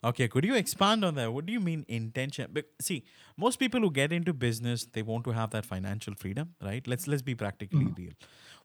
[0.06, 0.28] okay.
[0.28, 1.32] Could you expand on that?
[1.32, 2.50] What do you mean intention?
[2.52, 3.04] But see,
[3.36, 6.86] most people who get into business, they want to have that financial freedom, right?
[6.86, 8.02] Let's let's be practically mm-hmm.
[8.02, 8.12] real.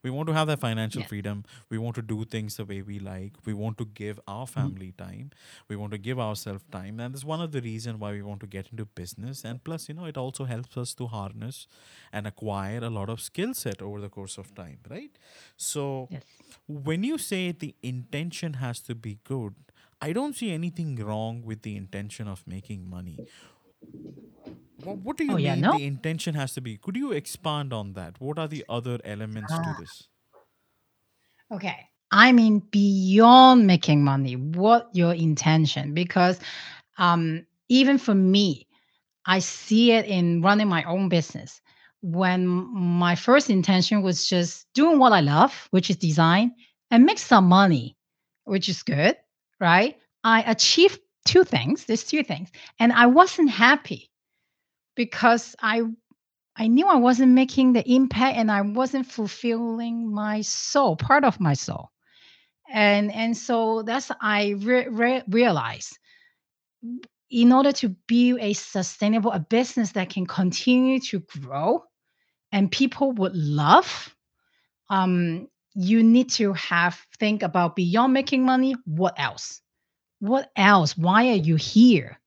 [0.04, 1.10] We want to have that financial Yes.
[1.10, 1.44] freedom.
[1.70, 3.34] We want to do things the way we like.
[3.46, 4.60] We want to give our mm-hmm.
[4.60, 5.32] family time.
[5.68, 8.42] We want to give ourselves time, and that's one of the reasons why we want
[8.42, 9.44] to get into business.
[9.46, 11.68] And plus, you know, it also helps us to harness
[12.12, 15.18] and acquire a lot of skill set over the course of time, right?
[15.58, 16.24] So Yes.
[16.68, 19.56] when you say the intention has to be good,
[20.02, 23.24] I don't see anything wrong with the intention of making money.
[24.84, 25.72] What, what do you Oh, yeah, mean no?
[25.72, 26.78] the intention has to be?
[26.78, 28.20] Could you expand on that?
[28.20, 29.74] What are the other elements to Ah.
[29.74, 30.08] this?
[31.52, 31.88] Okay.
[32.12, 35.94] I mean beyond making money, what your intention?
[35.94, 36.40] Because
[36.98, 38.68] um even for me,
[39.26, 41.62] I see it in running my own business.
[42.02, 46.54] When my first intention was just doing what I love, which is design,
[46.90, 47.96] and make some money,
[48.46, 49.16] which is good,
[49.62, 49.97] right?
[50.24, 51.86] I achieved two things.
[51.86, 52.52] There's two things.
[52.80, 54.12] And I wasn't happy
[54.95, 55.84] because I
[56.58, 61.39] I knew I wasn't making the impact and I wasn't fulfilling my soul, part of
[61.39, 61.91] my soul.
[62.71, 65.97] And and so that's I re- re- realized
[67.30, 71.84] in order to build a sustainable a business that can continue to grow
[72.52, 74.15] and people would love
[74.89, 79.62] um you need to have think about beyond making money what else?
[80.20, 80.98] What else?
[80.98, 82.20] Why are you here?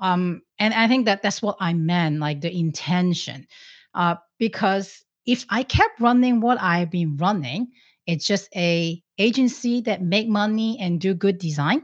[0.00, 3.46] Um and i think that that's what i meant like the intention.
[3.94, 7.68] Uh because if i kept running what i've been running
[8.06, 11.82] it's just a agency that make money and do good design.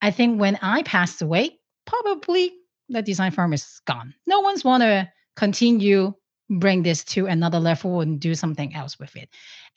[0.00, 2.52] I think when I passed away, probably
[2.88, 4.14] the design firm is gone.
[4.26, 6.14] No one's want to continue
[6.50, 9.28] bring this to another level and do something else with it.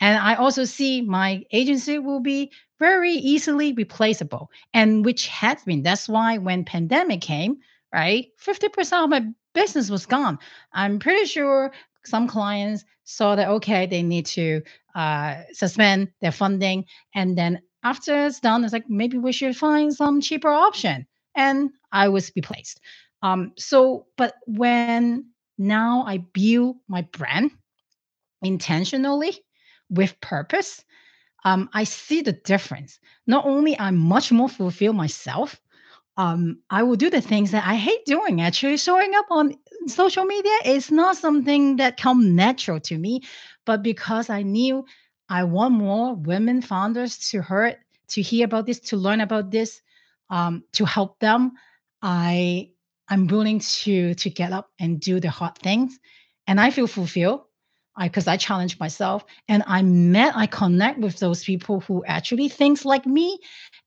[0.01, 5.81] And I also see my agency will be very easily replaceable, and which has been.
[5.83, 7.57] That's why when pandemic came,
[7.93, 10.37] right, fifty percent of my business was gone.
[10.73, 11.71] I'm pretty sure
[12.05, 14.61] some clients saw that okay, they need to
[14.93, 19.93] uh, suspend their funding, and then after it's done, it's like maybe we should find
[19.93, 22.81] some cheaper option, and I was replaced.
[23.23, 25.25] Um, so, but when
[25.57, 27.51] now I build my brand
[28.41, 29.33] intentionally
[29.89, 30.83] with purpose,
[31.45, 32.99] um, I see the difference.
[33.25, 35.59] Not only I'm much more fulfilled myself,
[36.17, 38.41] um, I will do the things that I hate doing.
[38.41, 39.53] Actually, showing up on
[39.87, 43.21] social media is not something that come natural to me,
[43.65, 44.85] but because I knew
[45.29, 47.77] I want more women founders to hear
[48.09, 49.81] to hear about this, to learn about this,
[50.29, 51.51] um, to help them,
[52.01, 52.71] I
[53.09, 55.99] I'm willing to to get up and do the hard things,
[56.47, 57.41] and I feel fulfilled.
[57.95, 62.49] I because I challenge myself, and I met, I connect with those people who actually
[62.49, 63.39] thinks like me,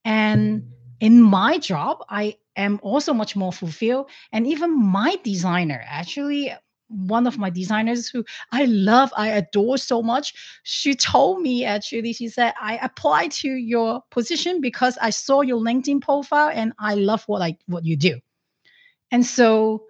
[0.05, 0.63] and
[0.99, 4.09] in my job, I am also much more fulfilled.
[4.31, 6.53] And even my designer, actually,
[6.87, 12.13] one of my designers who I love, I adore so much, she told me actually,
[12.13, 16.95] she said, I applied to your position because I saw your LinkedIn profile and I
[16.95, 18.19] love what I what you do.
[19.11, 19.85] And so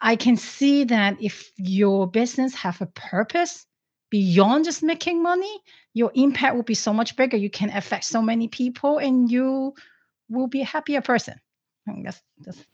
[0.00, 3.66] I can see that if your business have a purpose
[4.10, 5.60] beyond just making money,
[5.94, 7.36] your impact will be so much bigger.
[7.36, 9.74] You can affect so many people and you
[10.28, 11.34] will be a happier person.
[12.02, 12.64] Guess that's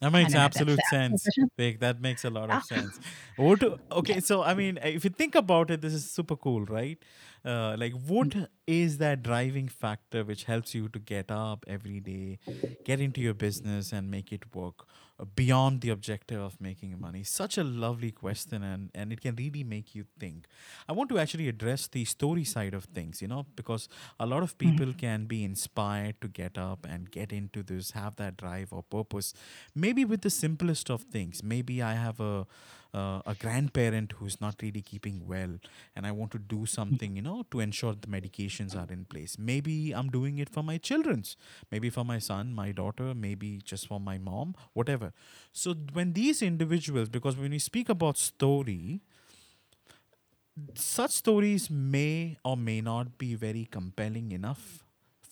[0.00, 1.26] That makes that's absolute sense.
[1.58, 1.80] Pik.
[1.80, 2.60] That makes a lot of ah.
[2.60, 2.98] sense.
[3.36, 3.60] What?
[3.60, 6.98] do- Okay, so I mean, if you think about it, this is super cool, right?
[7.44, 8.34] Uh, like, what
[8.66, 12.38] is that driving factor which helps you to get up every day,
[12.84, 14.86] get into your business, and make it work
[15.20, 17.22] uh, beyond the objective of making money?
[17.22, 20.46] Such a lovely question, and and it can really make you think.
[20.88, 24.42] I want to actually address the story side of things, you know, because a lot
[24.42, 28.72] of people can be inspired to get up and get into this, have that drive
[28.72, 29.34] or purpose,
[29.74, 31.42] maybe with the simplest of things.
[31.42, 32.46] Maybe I have a
[32.94, 35.58] uh, a grandparent who's not really keeping well,
[35.96, 39.36] and I want to do something, you know, to ensure the medications are in place.
[39.38, 41.36] Maybe I'm doing it for my children's,
[41.70, 45.12] maybe for my son, my daughter, maybe just for my mom, whatever.
[45.52, 49.00] So when these individuals, because when we speak about story,
[50.74, 54.83] such stories may or may not be very compelling enough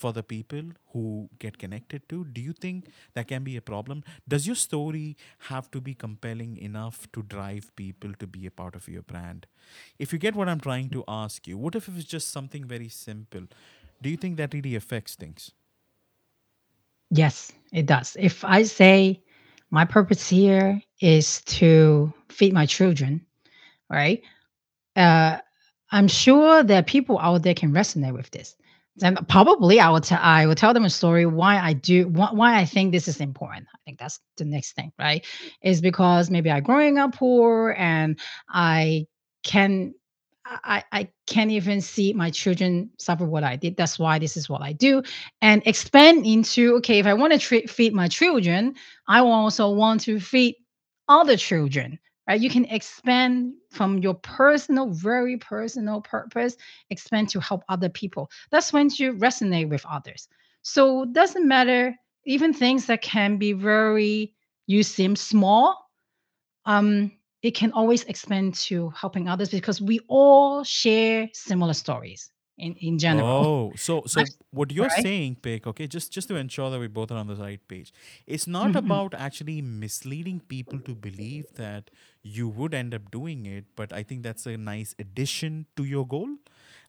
[0.02, 0.62] for the people
[0.92, 1.04] who
[1.44, 4.02] get connected to do you think that can be a problem
[4.34, 5.16] does your story
[5.50, 9.46] have to be compelling enough to drive people to be a part of your brand
[9.98, 12.64] if you get what i'm trying to ask you what if it was just something
[12.76, 13.48] very simple
[14.02, 15.52] do you think that really affects things
[17.10, 18.16] Yes, it does.
[18.18, 19.22] If I say
[19.70, 23.24] my purpose here is to feed my children,
[23.90, 24.22] right?
[24.96, 25.38] Uh,
[25.90, 28.56] I'm sure that people out there can resonate with this.
[28.96, 32.58] Then probably I tell I will tell them a story why I do why, why
[32.58, 33.66] I think this is important.
[33.74, 35.26] I think that's the next thing, right?
[35.62, 39.06] Is because maybe I growing up poor and I
[39.44, 39.94] can
[40.44, 43.76] I, I can't even see my children suffer what I did.
[43.76, 45.02] That's why this is what I do.
[45.40, 48.74] And expand into okay, if I want to tre- feed my children,
[49.08, 50.56] I also want to feed
[51.08, 52.40] other children right?
[52.40, 56.56] You can expand from your personal very personal purpose
[56.90, 58.30] expand to help other people.
[58.50, 60.28] That's when you resonate with others.
[60.62, 61.94] So it doesn't matter
[62.24, 64.34] even things that can be very
[64.66, 65.90] you seem small
[66.66, 67.10] um
[67.42, 72.98] it can always expand to helping others because we all share similar stories in in
[72.98, 73.44] general.
[73.44, 74.90] Oh, so so what you're right?
[74.90, 77.92] saying, Pik, okay, just just to ensure that we both are on the right page,
[78.26, 78.76] it's not Mhm.
[78.76, 81.90] about actually misleading people to believe that
[82.22, 86.06] you would end up doing it, but I think that's a nice addition to your
[86.06, 86.28] goal,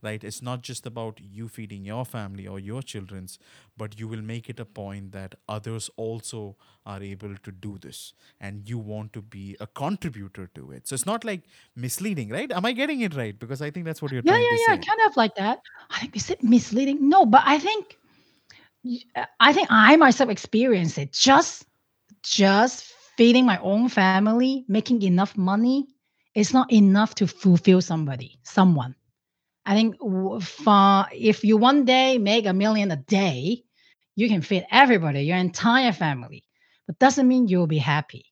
[0.01, 0.23] right?
[0.23, 3.39] It's not just about you feeding your family or your children's,
[3.75, 6.55] but you will make it a point that others also
[6.85, 10.87] are able to do this, and you want to be a contributor to it.
[10.87, 11.43] So it's not like
[11.75, 12.51] misleading, right?
[12.51, 13.37] Am I getting it right?
[13.37, 15.59] Because I think that's what you're yeah yeah yeah kind of like that
[15.89, 17.97] i think is it misleading no but i think
[19.15, 21.13] uh, I think I myself experienced it.
[21.13, 21.65] Just
[22.21, 25.77] just feeding my own family, making enough money
[26.27, 28.95] is not enough to fulfill somebody, someone.
[29.65, 29.95] I think
[30.41, 33.63] for, if you one day make a million a day,
[34.15, 36.43] you can feed everybody, your entire family.
[36.87, 38.25] But doesn't mean you'll be happy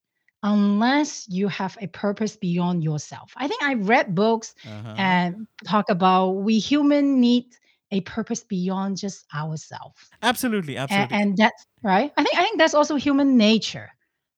[0.44, 3.34] unless you have a purpose beyond yourself.
[3.38, 4.94] I think I read books Uh huh.
[4.98, 7.46] and talk about we human need
[7.92, 11.16] a purpose beyond just ourselves Absolutely, and, absolutely.
[11.16, 13.90] and that's right i think i think that's also human nature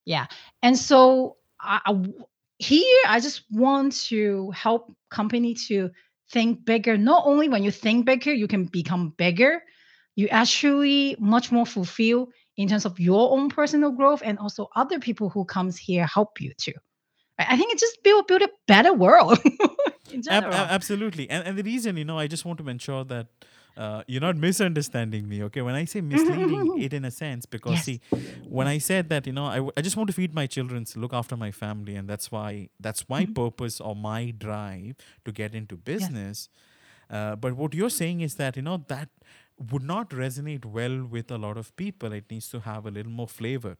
[0.06, 0.26] yeah
[0.62, 2.06] and so I, I
[2.60, 5.90] here i just want to help company to
[6.32, 9.64] think bigger not only when you think bigger you can become bigger
[10.16, 15.00] you actually much more fulfill in terms of your own personal growth and also other
[15.00, 16.74] people who comes here help you too
[17.40, 19.40] I think it just build build a better world
[20.12, 20.54] in general.
[20.54, 21.30] ab- absolutely.
[21.30, 23.28] And, and the reason, you know, I just want to ensure that
[23.78, 25.62] uh, you're not misunderstanding me, okay?
[25.62, 27.84] When I say misleading, it in a sense, because Yes.
[27.84, 28.02] see,
[28.50, 30.86] when I said that, you know, I, w- I just want to feed my children,
[30.86, 33.34] so look after my family, and that's why, that's my Mhm.
[33.36, 34.96] purpose or my drive
[35.26, 36.50] to get into business.
[37.10, 39.10] Uh, but what you're saying is that, you know, that
[39.72, 42.12] would not resonate well with a lot of people.
[42.12, 43.78] It needs to have a little more flavor.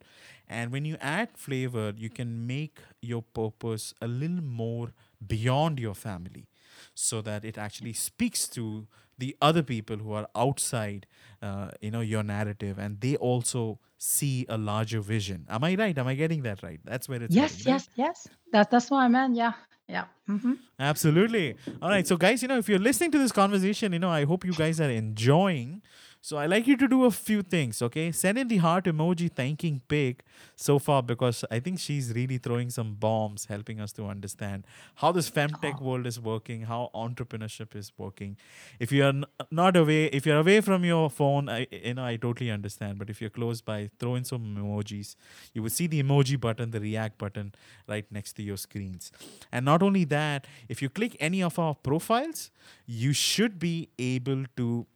[0.48, 4.94] And when you add flavor, you can make your purpose a little more
[5.26, 6.48] beyond your family
[6.94, 8.88] so that it actually speaks to
[9.18, 11.06] the other people who are outside
[11.42, 15.98] uh, you know your narrative and they also see a larger vision am i right
[15.98, 17.74] am i getting that right that's where it's Yes, heading, right?
[17.74, 18.28] yes, yes.
[18.52, 19.36] That that's what I meant.
[19.36, 19.54] Yeah,
[19.88, 20.06] yeah.
[20.28, 21.56] hmm Absolutely.
[21.82, 22.06] All right.
[22.06, 24.54] So, guys, you know, if you're listening to this conversation, you know, I hope you
[24.54, 25.82] guys are enjoying.
[26.26, 28.10] So, I like you to do a few things, okay?
[28.14, 30.20] Send in the heart emoji thanking Pik
[30.56, 34.66] so far because I think she's really throwing some bombs, helping us to understand
[34.96, 35.84] how this femtech Oh.
[35.84, 38.38] world is working, how entrepreneurship is working.
[38.80, 42.16] If you're n- not away, if you're away from your phone, I, you know, I
[42.16, 43.00] totally understand.
[43.00, 45.18] But if you're close by, throw in some emojis.
[45.54, 47.54] You will see the emoji button, the react button
[47.86, 49.12] right next to your screens.
[49.52, 52.50] And not only that, if you click any of our profiles,
[52.88, 54.88] you should be able to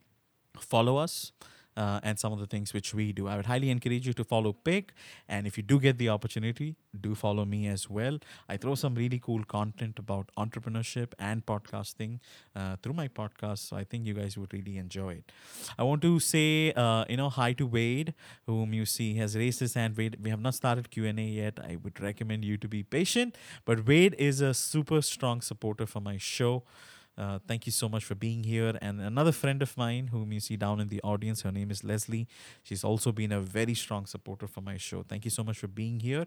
[0.62, 1.32] follow us.
[1.76, 3.28] Uh, and some of the things which we do.
[3.28, 4.86] I would highly encourage you to follow Pik.
[5.28, 8.18] And if you do get the opportunity, do follow me as well.
[8.48, 12.18] I throw some really cool content about entrepreneurship and podcasting
[12.56, 13.58] uh, through my podcast.
[13.58, 15.30] So I think you guys would really enjoy it.
[15.78, 18.12] I want to say, uh, you know, hi to Wade,
[18.46, 19.96] whom you see has raised his hand.
[19.96, 21.60] Wade, we have not started Q and A yet.
[21.62, 23.38] I would recommend you to be patient.
[23.64, 26.64] But Wade is a super strong supporter for my show.
[27.18, 28.78] Uh, thank you so much for being here.
[28.80, 31.82] And another friend of mine, whom you see down in the audience, her name is
[31.82, 32.28] Leslie.
[32.62, 35.02] She's also been a very strong supporter for my show.
[35.02, 36.26] Thank you so much for being here.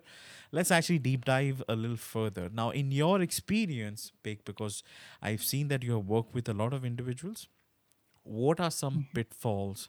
[0.51, 2.49] Let's actually deep dive a little further.
[2.53, 4.83] Now, in your experience, Pik, because
[5.21, 7.47] I've seen that you have worked with a lot of individuals,
[8.23, 9.87] what are some pitfalls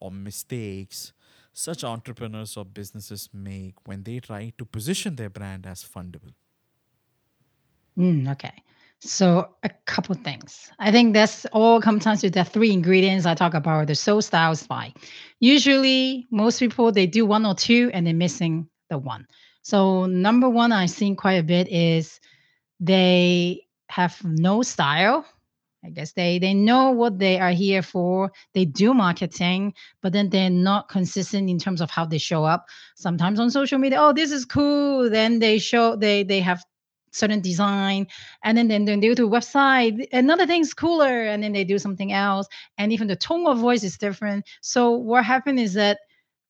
[0.00, 1.12] or mistakes
[1.52, 6.32] such entrepreneurs or businesses make when they try to position their brand as fundable?
[7.96, 8.62] Mm, okay.
[9.00, 10.70] So a couple things.
[10.78, 14.20] I think that's all comes down to the three ingredients I talk about: the soul,
[14.20, 14.92] style, spine.
[15.40, 19.26] Usually, most people they do one or two and they're missing the one.
[19.62, 22.20] So number one I've seen quite a bit is
[22.78, 25.24] they have no style.
[25.82, 28.30] I guess they they know what they are here for.
[28.52, 29.72] They do marketing,
[30.02, 32.66] but then they're not consistent in terms of how they show up.
[32.96, 35.08] Sometimes on social media, oh, this is cool.
[35.08, 36.62] Then they show they they have
[37.10, 38.06] certain design,
[38.44, 40.06] and then then, then they go to website.
[40.12, 42.46] Another thing's cooler, and then they do something else.
[42.78, 44.46] And even the tone of voice is different.
[44.60, 45.98] So what happened is that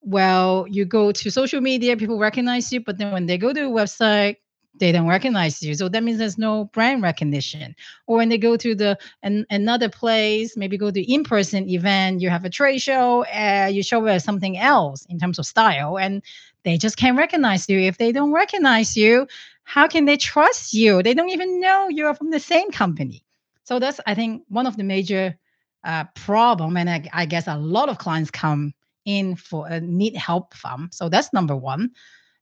[0.03, 3.67] well, you go to social media, people recognize you, but then when they go to
[3.67, 4.37] a website,
[4.79, 5.75] they don't recognize you.
[5.75, 7.75] So that means there's no brand recognition.
[8.07, 12.31] Or when they go to the an, another place, maybe go to in-person event, you
[12.31, 16.23] have a trade show, uh, you show us something else in terms of style, and
[16.65, 17.79] they just can't recognize you.
[17.81, 19.27] If they don't recognize you,
[19.71, 21.01] how can they trust you?
[21.01, 23.25] They don't even know you're from the same company.
[23.63, 25.39] So that's I think one of the major
[25.85, 28.73] uh, problem, and I, I guess a lot of clients come
[29.05, 30.89] in for uh, need help from.
[30.91, 31.91] So that's number one.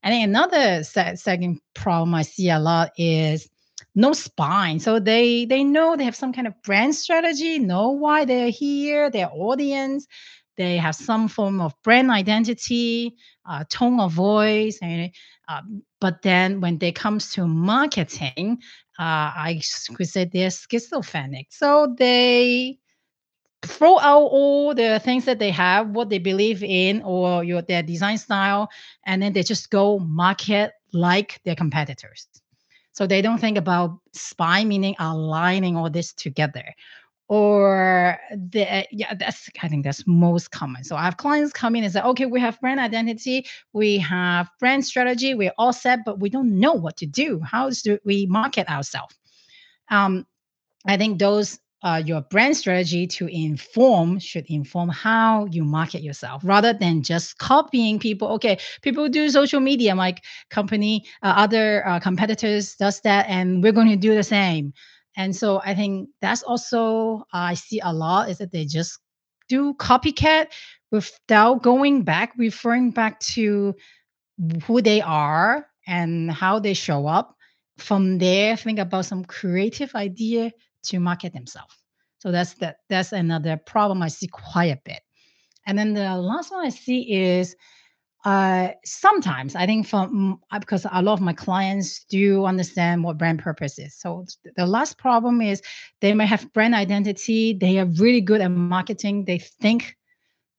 [0.03, 3.47] And then another se- second problem I see a lot is
[3.95, 4.81] no spine.
[4.81, 9.11] So they they know they have some kind of brand strategy, know why they're here,
[9.11, 10.07] their audience.
[10.57, 13.15] They have some form of brand identity,
[13.45, 15.11] uh, tone of voice, and
[15.49, 18.59] um, but then when it comes to marketing,
[18.99, 19.63] uh, I
[19.95, 21.47] could say they're schizophrenic.
[21.51, 22.79] So they
[23.63, 27.83] throw out all the things that they have, what they believe in, or your their
[27.83, 28.69] design style,
[29.07, 32.29] and then they just go market like their competitors.
[32.93, 36.75] So they don't think about spine, meaning aligning all this together.
[37.29, 40.83] Or the yeah, that's I think that's most common.
[40.83, 44.49] So I have clients come in and say, okay, we have brand identity, we have
[44.59, 47.41] brand strategy, we're all set, but we don't know what to do.
[47.45, 49.15] How do we market ourselves?
[49.91, 50.27] Um,
[50.87, 56.43] I think those uh, your brand strategy to inform should inform how you market yourself
[56.45, 58.29] rather than just copying people.
[58.29, 60.15] Okay, people do social media, my
[60.51, 64.73] company, uh, other uh, competitors does that, and we're going to do the same.
[65.19, 69.01] And so I think that's also uh, I see a lot is that they just
[69.49, 70.47] do copycat
[70.93, 73.75] without going back, referring back to
[74.65, 77.35] who they are and how they show up.
[77.79, 80.53] From there, think about some creative idea
[80.85, 81.75] to market themselves.
[82.19, 82.77] So that's that.
[82.89, 85.01] That's another problem I see quite a bit.
[85.67, 87.57] And then the last one I see is
[88.25, 93.17] Uh, sometimes I think from uh, because a lot of my clients do understand what
[93.17, 93.95] brand purpose is.
[93.95, 95.63] So the last problem is
[96.01, 97.55] they may have brand identity.
[97.55, 99.25] They are really good at marketing.
[99.25, 99.97] They think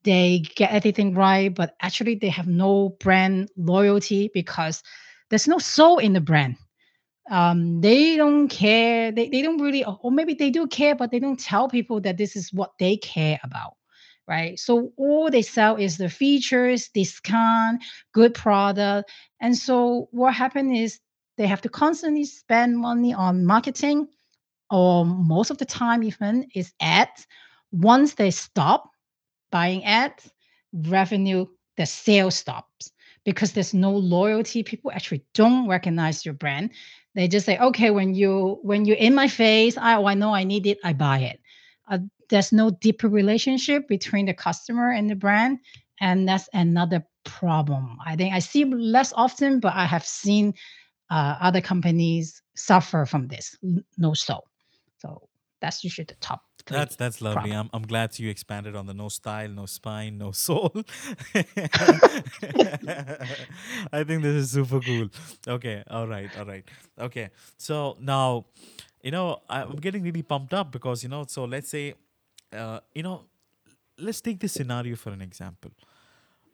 [0.04, 4.82] they get everything right, but actually they have no brand loyalty because
[5.30, 6.56] there's no soul in the brand.
[7.30, 9.12] Um, they don't care.
[9.12, 12.18] They, they don't really, or maybe they do care, but they don't tell people that
[12.18, 13.74] this is what they care about.
[14.30, 14.60] Right.
[14.60, 19.12] So all they sell is the features, discount, good product.
[19.42, 21.00] And so what happened is
[21.38, 24.08] they have to constantly spend money on marketing
[24.72, 27.28] or most of the time even is ads.
[27.72, 28.92] Once they stop,
[29.52, 30.32] buying ads,
[30.74, 31.46] revenue,
[31.78, 32.92] the sales stops
[33.26, 34.64] because there's no loyalty.
[34.64, 36.72] People actually don't recognize your brand.
[37.16, 40.34] They just say, okay, when you when you're in my face, I, oh, I know
[40.34, 41.42] I need it, I buy it.
[41.90, 42.00] Uh,
[42.30, 45.60] there's no deeper relationship between the customer and the brand,
[46.00, 47.98] and that's another problem.
[48.06, 50.54] I think I see less often, but I have seen
[51.10, 53.58] uh, other companies suffer from this.
[53.98, 54.44] No so,
[55.00, 55.28] so
[55.62, 57.52] that's usually the top that's that's lovely.
[57.52, 60.72] I'm I'm glad you expanded on the no style, no spine, no soul.
[63.94, 65.10] I think this is super cool.
[65.48, 66.64] Okay, all right, all right.
[67.00, 68.46] Okay, so now,
[69.02, 71.26] you know, I'm getting really pumped up because you know.
[71.28, 71.96] So let's say,
[72.54, 73.26] uh, you know,
[73.98, 75.72] let's take this scenario for an example.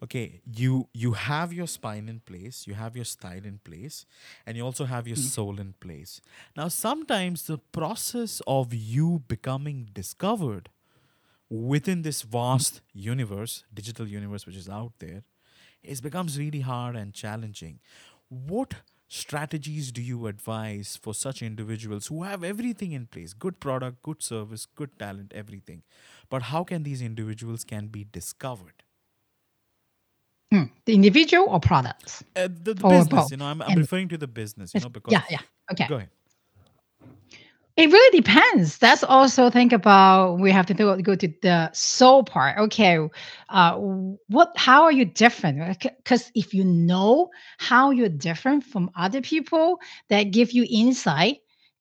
[0.03, 4.05] Okay you you have your spine in place you have your style in place
[4.45, 5.27] and you also have your mm-hmm.
[5.27, 6.21] soul in place.
[6.55, 10.69] Now sometimes the process of you becoming discovered
[11.49, 15.23] within this vast universe digital universe which is out there
[15.81, 17.79] it becomes really hard and challenging.
[18.27, 18.75] What
[19.07, 24.23] strategies do you advise for such individuals who have everything in place good product good
[24.23, 25.83] service good talent everything
[26.29, 28.83] but how can these individuals can be discovered
[30.51, 30.63] Hmm.
[30.85, 32.23] The individual or products?
[32.35, 33.31] Uh, the, the business, both?
[33.31, 35.11] you know, I'm, I'm referring to the business, you know, because.
[35.11, 35.39] Yeah, yeah.
[35.71, 35.87] Okay.
[35.87, 36.09] Go ahead.
[37.77, 38.77] It really depends.
[38.77, 42.57] That's also think about we have to go, to the soul part.
[42.57, 42.97] Okay,
[43.49, 44.53] uh, what?
[44.55, 45.77] How are you different?
[45.81, 51.39] Because if you know how you're different from other people, that give you insight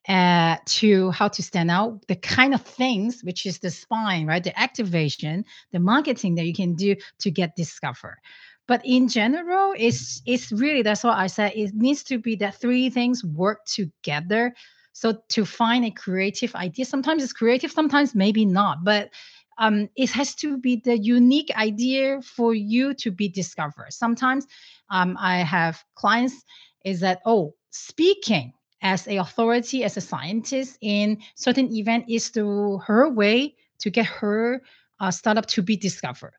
[0.08, 4.42] uh, to how to stand out, the kind of things which is the spine, right?
[4.42, 8.18] The activation, the marketing that you can do to get discovered.
[8.66, 11.52] But in general, it's it's really that's what I said.
[11.54, 14.54] It needs to be that three things work together.
[14.94, 18.84] So to find a creative idea, sometimes it's creative, sometimes maybe not.
[18.84, 19.10] But
[19.58, 23.92] um, it has to be the unique idea for you to be discovered.
[23.92, 24.46] Sometimes
[24.90, 26.44] um, I have clients
[26.84, 32.78] is that oh, speaking as a authority, as a scientist in certain event is to
[32.86, 34.62] her way to get her
[35.00, 36.34] uh, startup to be discovered.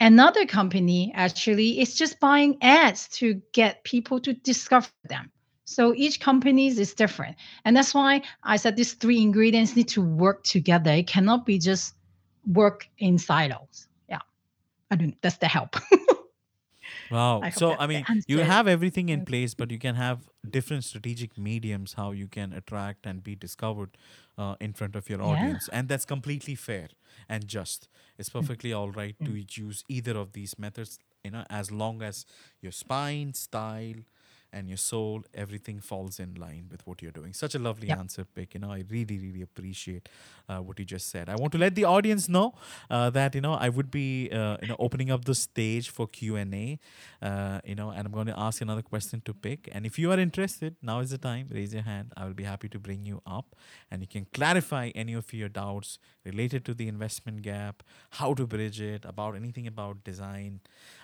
[0.00, 5.30] Another company actually is just buying ads to get people to discover them.
[5.64, 7.36] So each company is different.
[7.64, 10.92] And that's why I said these three ingredients need to work together.
[10.92, 11.94] It cannot be just
[12.46, 13.88] work in silos.
[14.08, 14.20] Yeah.
[14.90, 15.76] I don't that's the help.
[17.10, 17.40] Wow.
[17.42, 21.36] I so I mean, you have everything in place, but you can have different strategic
[21.38, 23.96] mediums how you can attract and be discovered
[24.38, 25.26] uh, in front of your yeah.
[25.26, 26.88] audience, and that's completely fair
[27.28, 27.88] and just.
[28.18, 28.40] It's mm.
[28.40, 29.26] perfectly all right mm.
[29.26, 30.98] to use either of these methods.
[31.22, 32.26] You know, as long as
[32.60, 34.02] your spine, style,
[34.54, 37.32] and your soul, everything falls in line with what you're doing.
[37.32, 38.54] Such a lovely answer, Pik.
[38.54, 40.08] You know, I really, really appreciate
[40.48, 41.28] uh, what you just said.
[41.28, 42.54] I want to let the audience know
[42.90, 46.06] uh, that you know I would be uh, you know opening up the stage for
[46.06, 46.78] Q and A.
[47.20, 49.68] Uh, you know, and I'm going to ask another question to Pik.
[49.72, 51.48] And if you are interested, now is the time.
[51.50, 52.12] Raise your hand.
[52.16, 53.56] I will be happy to bring you up,
[53.90, 57.82] and you can clarify any of your doubts related to the investment gap,
[58.20, 60.60] how to bridge it, about anything about design.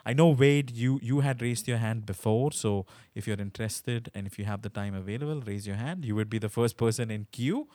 [0.06, 4.26] I know Wade, you you had raised your hand before, so if you're interested and
[4.26, 6.04] if you have the time available, raise your hand.
[6.04, 7.68] You would be the first person in queue.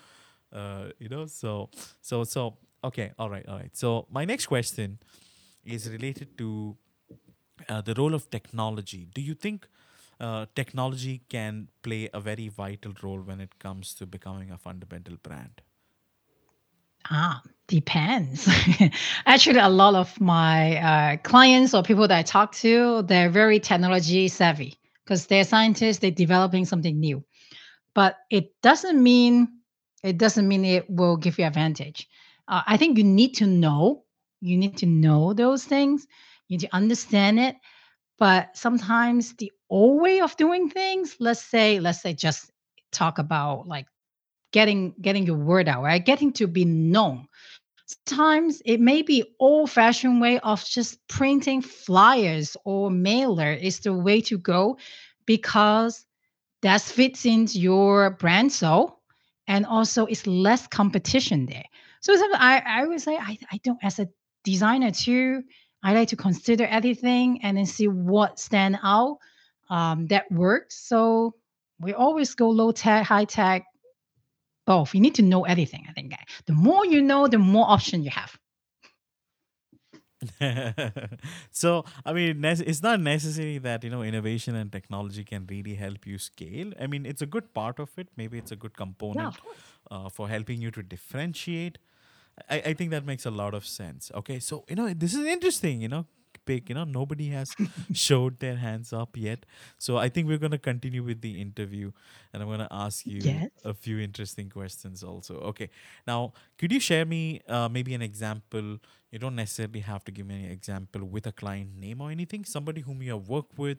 [0.53, 1.69] Uh, you know, so
[2.01, 3.75] so so okay, all right, all right.
[3.75, 4.99] So my next question
[5.65, 6.77] is related to
[7.69, 9.07] uh, the role of technology.
[9.13, 9.67] Do you think
[10.19, 15.21] uh, technology can play a very vital role when it comes to becoming a fundable
[15.21, 15.61] brand?
[17.09, 18.49] Ah, depends.
[19.25, 23.59] Actually, a lot of my uh, clients or people that I talk to, they're very
[23.59, 25.99] technology savvy because they're scientists.
[25.99, 27.23] They're developing something new,
[27.93, 29.59] but it doesn't mean
[30.03, 32.07] it doesn't mean it will give you advantage.
[32.47, 34.03] Uh, I think you need to know.
[34.41, 36.05] You need to know those things.
[36.47, 37.55] You need to understand it.
[38.19, 42.51] But sometimes the old way of doing things, let's say, let's say, just
[42.91, 43.87] talk about like
[44.51, 46.03] getting getting your word out, right?
[46.03, 47.27] Getting to be known.
[47.85, 54.21] Sometimes it may be old-fashioned way of just printing flyers or mailer is the way
[54.21, 54.77] to go
[55.25, 56.05] because
[56.61, 58.97] that fits into your brand so
[59.47, 61.65] and also it's less competition there.
[62.01, 64.07] So I, I would say I, I don't as a
[64.43, 65.43] designer too,
[65.83, 69.19] I like to consider everything and then see what stand out
[69.69, 70.75] um, that works.
[70.87, 71.35] So
[71.79, 73.65] we always go low tech, high tech,
[74.65, 74.93] both.
[74.93, 75.85] You need to know everything.
[75.89, 76.13] I think
[76.45, 78.37] the more you know, the more option you have.
[81.51, 86.07] so i mean it's not necessary that you know innovation and technology can really help
[86.07, 89.35] you scale i mean it's a good part of it maybe it's a good component
[89.35, 89.51] yeah,
[89.91, 91.77] uh, for helping you to differentiate
[92.49, 95.25] I, I think that makes a lot of sense okay so you know this is
[95.25, 96.05] interesting you know
[96.45, 96.69] Pik.
[96.69, 97.55] You know, nobody has
[97.93, 99.45] showed their hands up yet.
[99.77, 101.91] So I think we're going to continue with the interview
[102.33, 103.49] and I'm going to ask you yes.
[103.63, 105.35] a few interesting questions also.
[105.51, 105.69] Okay.
[106.05, 108.79] Now, could you share me uh, maybe an example?
[109.11, 112.43] You don't necessarily have to give me an example with a client name or anything,
[112.43, 113.77] somebody whom you have worked with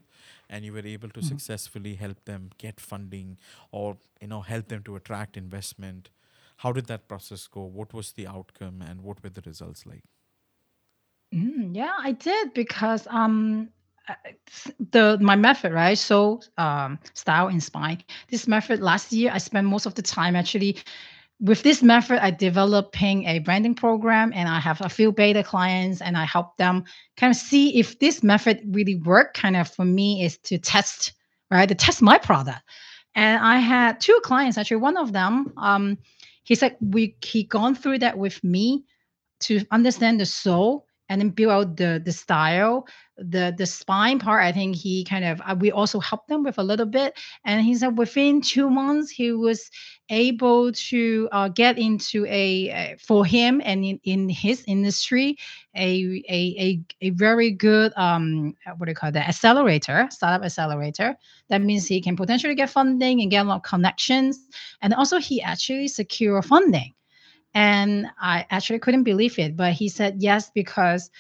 [0.49, 1.29] and you were able to mm-hmm.
[1.29, 3.39] successfully help them get funding
[3.71, 6.09] or, you know, help them to attract investment.
[6.59, 7.61] How did that process go?
[7.61, 10.05] What was the outcome and what were the results like?
[11.35, 13.69] Mm, yeah, I did because um
[14.09, 14.15] uh,
[14.93, 15.99] the my method, right?
[15.99, 18.03] So um style and spine.
[18.31, 20.79] This method last year I spent most of the time actually
[21.41, 26.01] with this method I developing a branding program and I have a few beta clients
[26.01, 26.85] and I help them
[27.17, 31.13] kind of see if this method really work kind of for me is to test,
[31.51, 31.69] right?
[31.69, 32.63] To test my product.
[33.15, 35.99] And I had two clients actually one of them um
[36.45, 38.85] he said we he gone through that with me
[39.41, 42.87] to understand the soul and then build out the the style.
[43.19, 46.59] The the spine part i think he kind of uh, we also helped them with
[46.59, 47.19] a little bit.
[47.47, 49.71] And he said within two months he was
[50.11, 55.39] able to uh, get into a, a, for him and in, in his industry
[55.75, 59.29] a, a a a very good um what do you call that?
[59.29, 61.17] Accelerator startup accelerator.
[61.49, 64.47] That means he can potentially get funding and get a lot of connections.
[64.83, 66.93] And also he actually secure funding
[67.57, 69.57] and I actually couldn't believe it.
[69.57, 71.11] But he said yes because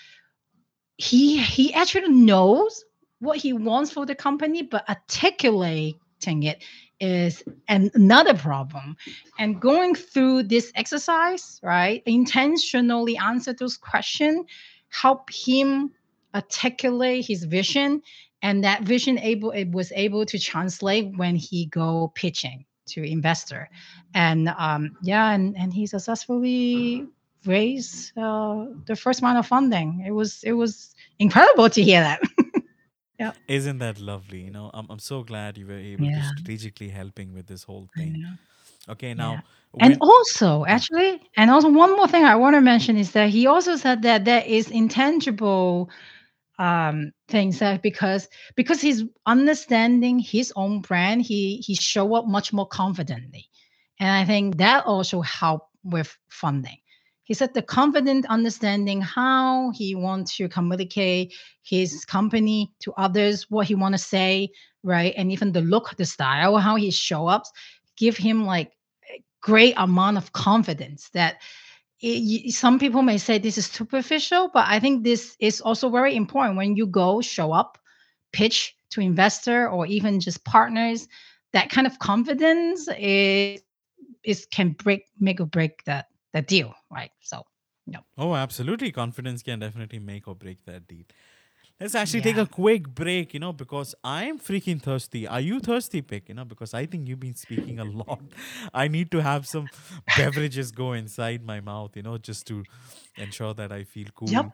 [0.99, 2.85] he he actually knows
[3.21, 6.63] what he wants for the company, but articulating it
[7.01, 8.97] is an, another problem.
[9.39, 14.45] And going through this exercise, right, intentionally answer those questions,
[14.91, 15.91] help him
[16.35, 18.03] articulate his vision,
[18.43, 23.69] and that vision able it was able to translate when he go pitching to investor.
[24.15, 27.07] And um, yeah and, and he successfully
[27.45, 30.05] raised uh, the first round of funding.
[30.07, 32.21] It was it was incredible to hear that.
[33.19, 33.33] Yeah.
[33.49, 34.41] Isn't that lovely?
[34.41, 36.21] You know i'm, I'm so glad you were able yeah.
[36.21, 38.25] to strategically helping with this whole thing.
[38.89, 39.41] okay now yeah.
[39.81, 43.47] and also actually and also one more thing i want to mention is that he
[43.47, 45.91] also said that there is intangible
[46.59, 52.53] um things that because because he's understanding his own brand he he show up much
[52.53, 53.49] more confidently.
[54.01, 56.79] And i think that also helped with funding.
[57.25, 63.67] He said the confident understanding how he wants to communicate his company to others what
[63.67, 64.51] he want to say
[64.87, 65.13] right?
[65.17, 67.43] And even the look the style how he show up
[67.97, 68.73] give him like
[69.43, 71.43] great amount of confidence that
[72.01, 76.15] it, some people may say this is superficial, but I think this is also very
[76.15, 77.79] important when you go show up,
[78.33, 81.09] pitch to investor or even just partners.
[81.53, 83.63] That kind of confidence is
[84.25, 87.11] is can break make or break that that deal, right?
[87.21, 87.45] So,
[87.87, 88.01] no.
[88.19, 88.93] Oh, absolutely.
[88.93, 91.05] Confidence can definitely make or break that deal.
[91.79, 92.25] Let's actually yeah.
[92.25, 95.27] take a quick break, you know, because I'm freaking thirsty.
[95.27, 96.23] Are you thirsty, Pik?
[96.29, 98.23] You know, because I think you've been speaking a lot.
[98.73, 99.69] I need to have some
[100.17, 102.65] beverages go inside my mouth, you know, just to
[103.17, 104.31] ensure that I feel cool.
[104.31, 104.53] Yep.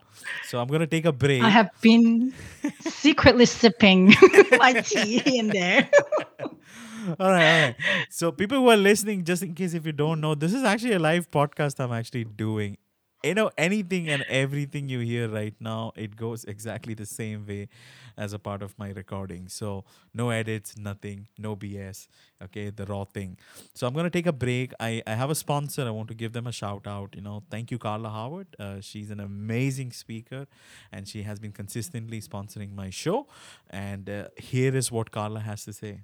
[0.49, 1.43] So I'm gonna take a break.
[1.43, 2.35] I have been
[2.81, 4.15] secretly sipping
[4.59, 5.89] my tea in there.
[6.41, 7.77] all right, all right.
[8.11, 10.95] So people who are listening, just in case if you don't know, this is actually
[10.95, 12.79] a live podcast I'm actually doing
[13.25, 17.69] you know anything and everything you hear right now it goes exactly the same way
[18.17, 19.49] as a part of my recording.
[19.49, 22.09] So no edits nothing no bs
[22.43, 23.39] okay the raw thing.
[23.75, 24.73] So i'm going to take a break.
[24.81, 25.87] I, I have a sponsor.
[25.87, 27.43] I want to give them a shout out you know.
[27.51, 28.49] Thank you carla howard.
[28.59, 30.47] Uh, she's an amazing speaker
[30.91, 33.27] and she has been consistently sponsoring my show.
[33.71, 36.01] And uh, here is what carla has to say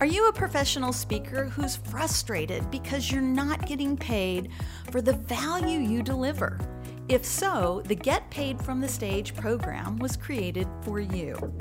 [0.00, 4.50] Are you a professional speaker who's frustrated because you're not getting paid
[4.90, 6.58] for the value you deliver?
[7.06, 11.52] If so, the Get Paid from the Stage program was created for you.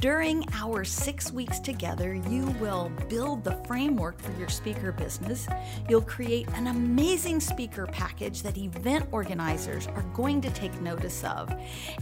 [0.00, 5.48] During our six weeks together, you will build the framework for your speaker business.
[5.88, 11.50] You'll create an amazing speaker package that event organizers are going to take notice of.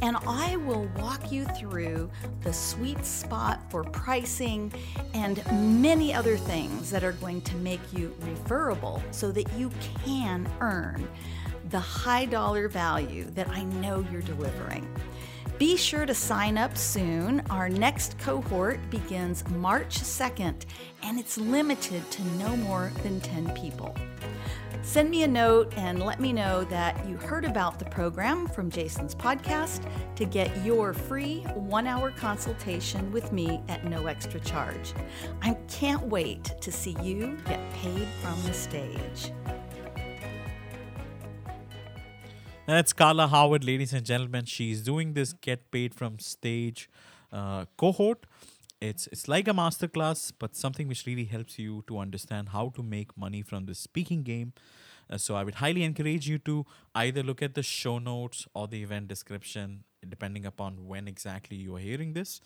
[0.02, 2.10] And I will walk you through
[2.42, 4.72] the sweet spot for pricing
[5.14, 5.44] and
[5.80, 9.70] many other things that are going to make you referable so that you
[10.04, 11.08] can earn
[11.70, 14.86] the high dollar value that I know you're delivering.
[15.58, 17.42] Be sure to sign up soon.
[17.50, 20.64] Our next cohort begins March 2nd,
[21.02, 23.94] and it's limited to no more than 10 people.
[24.82, 28.70] Send me a note and let me know that you heard about the program from
[28.70, 29.84] Jason's podcast
[30.16, 34.94] to get your free one hour consultation with me at no extra charge.
[35.42, 39.32] I can't wait to see you get paid from the stage.
[42.70, 44.44] That's Carla Howard, ladies and gentlemen.
[44.44, 46.88] She's doing this get paid from stage
[47.32, 48.26] uh, cohort.
[48.80, 52.84] It's it's like a masterclass, but something which really helps you to understand how to
[52.84, 54.52] make money from the speaking game.
[55.10, 56.64] Uh, so I would highly encourage you to
[56.94, 61.74] either look at the show notes or the event description, depending upon when exactly you
[61.74, 62.40] are hearing this.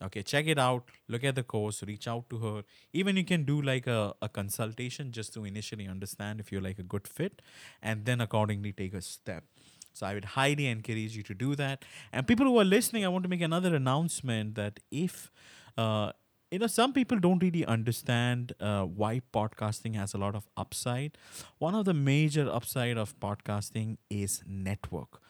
[0.00, 0.84] Okay, check it out.
[1.08, 1.82] Look at the course.
[1.82, 2.62] Reach out to her.
[2.92, 6.78] Even you can do like a, a consultation just to initially understand if you're like
[6.78, 7.42] a good fit
[7.82, 9.44] and then accordingly take a step.
[9.98, 11.84] So I would highly encourage you to do that.
[12.12, 15.30] And people who are listening, I want to make another announcement that if
[15.76, 16.12] uh,
[16.50, 21.18] you know some people don't really understand uh, why podcasting has a lot of upside
[21.58, 25.20] one of the major upside of podcasting is network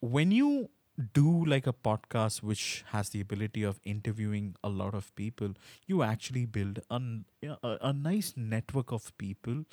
[0.00, 0.68] when you
[1.14, 5.54] do like a podcast which has the ability of interviewing a lot of people
[5.86, 9.64] you actually build an, a, a nice network of people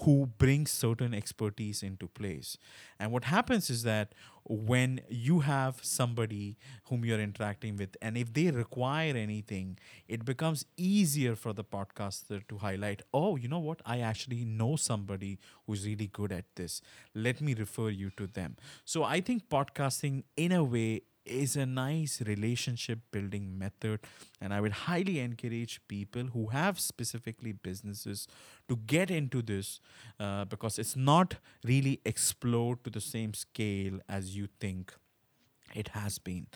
[0.00, 2.58] who brings certain expertise into place.
[2.98, 8.32] And what happens is that when you have somebody whom you're interacting with, and if
[8.32, 13.80] they require anything, it becomes easier for the podcaster to highlight, oh, you know what?
[13.86, 16.82] I actually know somebody who's really good at this.
[17.14, 18.56] Let me refer you to them.
[18.84, 24.00] So I think podcasting, in a way, is a nice relationship building method
[24.40, 28.26] and i would highly encourage people who have specifically businesses
[28.68, 29.80] to get into this
[30.20, 34.92] uh, because it's not really explored to the same scale as you think
[35.74, 36.46] it has been.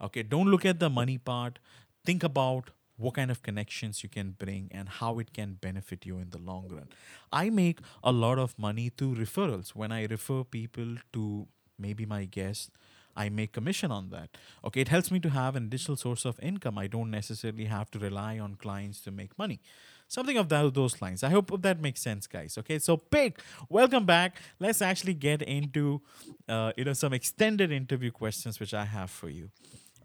[0.00, 1.58] Okay don't look at the money part.
[2.04, 6.18] Think about what kind of connections you can bring and how it can benefit you
[6.18, 6.88] in the long run.
[7.32, 9.70] I make a lot of money through referrals.
[9.70, 11.46] When i refer people to
[11.78, 12.70] maybe my guests
[13.18, 14.30] I make commission on that.
[14.64, 16.78] Okay, it helps me to have an additional source of income.
[16.78, 19.60] I don't necessarily have to rely on clients to make money.
[20.06, 21.22] Something of that, those lines.
[21.22, 22.56] I hope that makes sense, guys.
[22.56, 24.40] Okay, so Pik, welcome back.
[24.58, 26.00] Let's actually get into
[26.48, 29.50] uh, you know some extended interview questions which I have for you.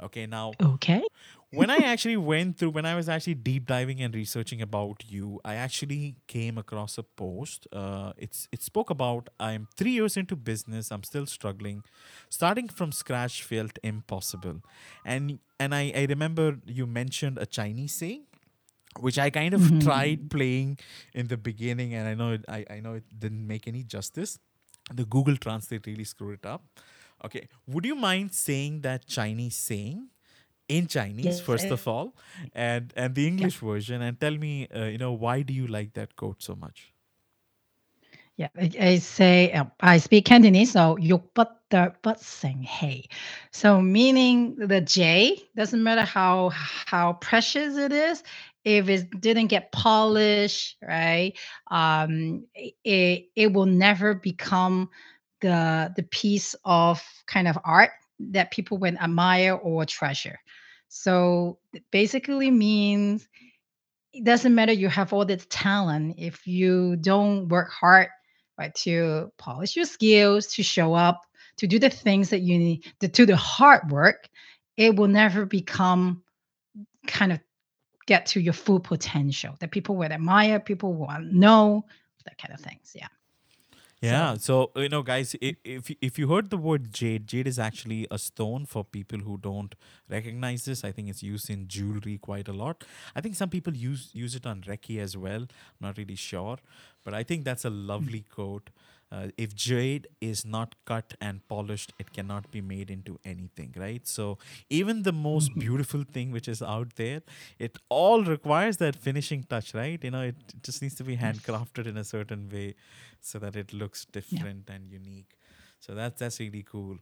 [0.01, 1.01] Okay, now Okay.
[1.51, 5.39] when I actually went through, when I was actually deep diving and researching about you,
[5.45, 7.67] I actually came across a post.
[7.71, 10.91] Uh, it's it spoke about I'm three years into business.
[10.91, 11.83] I'm still struggling.
[12.29, 14.61] Starting from scratch felt impossible,
[15.05, 18.23] and and I I remember you mentioned a Chinese saying.
[18.99, 20.77] Which I kind of tried playing
[21.15, 24.37] in the beginning, and I know it, I, I know it didn't make any justice.
[24.93, 26.63] The Google Translate really screwed it up.
[27.25, 27.47] Okay.
[27.67, 30.09] Would you mind saying that Chinese saying?
[30.69, 32.15] in Chinese yes, first of all,
[32.53, 33.69] and and the English yeah.
[33.69, 36.93] version, and tell me, uh, you know, why do you like that quote so much?
[38.37, 38.49] Yeah,
[38.79, 43.07] I say um, I speak Cantonese, so you but the but sing hey,
[43.51, 48.23] so meaning the J doesn't matter how how precious it is,
[48.65, 51.33] if it didn't get polished, right?
[51.69, 54.89] Um, it it will never become
[55.43, 60.39] the the piece of kind of art that people would admire or treasure.
[60.87, 61.59] So
[61.91, 63.27] basically means
[64.13, 68.07] it doesn't matter you have all this talent if you don't work hard
[68.57, 71.21] right to polish your skills to show up
[71.57, 74.29] to do the things that you need to do the hard work
[74.77, 76.21] it will never become
[77.07, 77.39] kind of
[78.05, 81.83] get to your full potential that people would admire people will know
[82.25, 83.07] that kind of things yeah
[84.03, 84.35] Yeah.
[84.35, 88.05] So, uh, you know, guys, if, if you heard the word jade, jade is actually
[88.11, 89.75] a stone for people who don't
[90.09, 90.83] recognize this.
[90.83, 92.83] I think it's used in jewelry quite a lot.
[93.15, 95.43] I think some people use use it on Reiki as well.
[95.43, 96.57] I'm not really sure,
[97.05, 98.69] but I think that's a lovely quote.
[99.13, 104.07] Uh, if jade is not cut and polished, it cannot be made into anything, right?
[104.07, 104.39] So
[104.71, 107.21] even the most beautiful thing which is out there,
[107.59, 110.03] it all requires that finishing touch, right?
[110.03, 112.73] You know, it, just needs to be handcrafted in a certain way
[113.21, 115.35] so that it looks different and unique.
[115.79, 116.97] So that's that's really cool.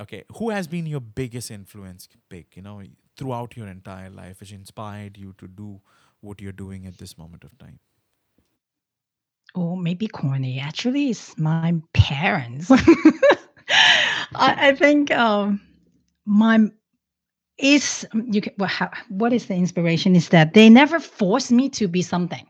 [0.00, 2.82] Okay, who has been your biggest influence, Pik You know,
[3.16, 5.80] throughout your entire life, which inspired you to do
[6.20, 7.78] what you're doing at this moment of time?
[9.54, 10.58] Oh, maybe corny.
[10.60, 12.70] Actually, it's my parents.
[14.34, 15.60] I, I think um,
[16.26, 16.70] my
[17.58, 21.68] is you can, well, how, what is the inspiration is that they never force me
[21.70, 22.44] to be something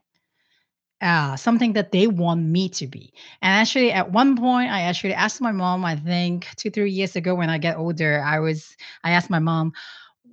[1.00, 3.12] uh, something that they want me to be.
[3.42, 5.84] And actually, at one point, I actually asked my mom.
[5.84, 9.38] I think two, three years ago, when I get older, I was I asked my
[9.38, 9.72] mom,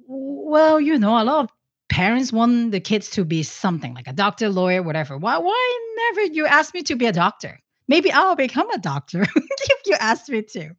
[0.07, 1.49] well, you know, a lot of
[1.91, 5.17] parents want the kids to be something like a doctor, lawyer, whatever.
[5.17, 7.59] Why, why never you ask me to be a doctor?
[7.89, 10.71] Maybe I'll become a doctor if you ask me to.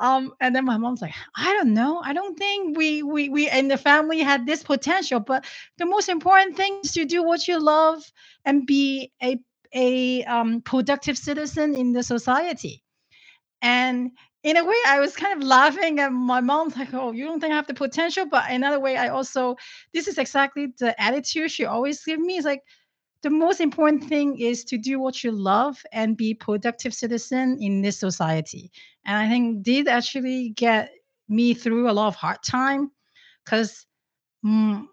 [0.00, 2.00] Um, and then my mom's like, I don't know.
[2.02, 5.20] I don't think we we we in the family had this potential.
[5.20, 5.44] But
[5.76, 8.02] the most important thing is to do what you love
[8.44, 9.38] and be a
[9.74, 12.82] a um, productive citizen in the society.
[13.60, 14.12] And
[14.44, 17.40] in a way, I was kind of laughing at my mom's like, "Oh, you don't
[17.40, 19.56] think I have the potential?" But another way, I also
[19.94, 22.38] this is exactly the attitude she always give me.
[22.38, 22.62] Is like,
[23.22, 27.82] the most important thing is to do what you love and be productive citizen in
[27.82, 28.70] this society
[29.04, 30.90] and i think did actually get
[31.28, 32.90] me through a lot of hard time
[33.44, 33.86] because
[34.46, 34.84] mm,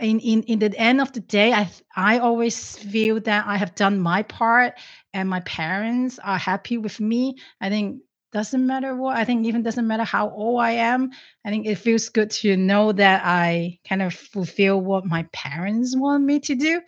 [0.00, 3.74] in, in in the end of the day i i always feel that i have
[3.74, 4.74] done my part
[5.14, 9.62] and my parents are happy with me i think doesn't matter what i think even
[9.62, 11.10] doesn't matter how old i am
[11.44, 15.96] i think it feels good to know that i kind of fulfill what my parents
[15.96, 16.80] want me to do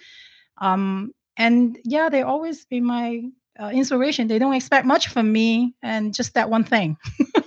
[0.59, 3.23] um, and yeah, they always be my
[3.61, 4.29] uh, inspiration.
[4.29, 6.97] They don't expect much from me, and just that one thing.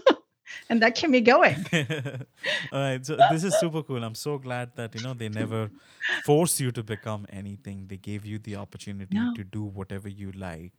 [0.70, 1.56] and that kept me going.
[2.72, 4.04] All right, so this is super cool.
[4.04, 5.72] I'm so glad that you know they never
[6.26, 7.88] force you to become anything.
[7.88, 9.32] They gave you the opportunity No.
[9.36, 10.74] to do whatever you like.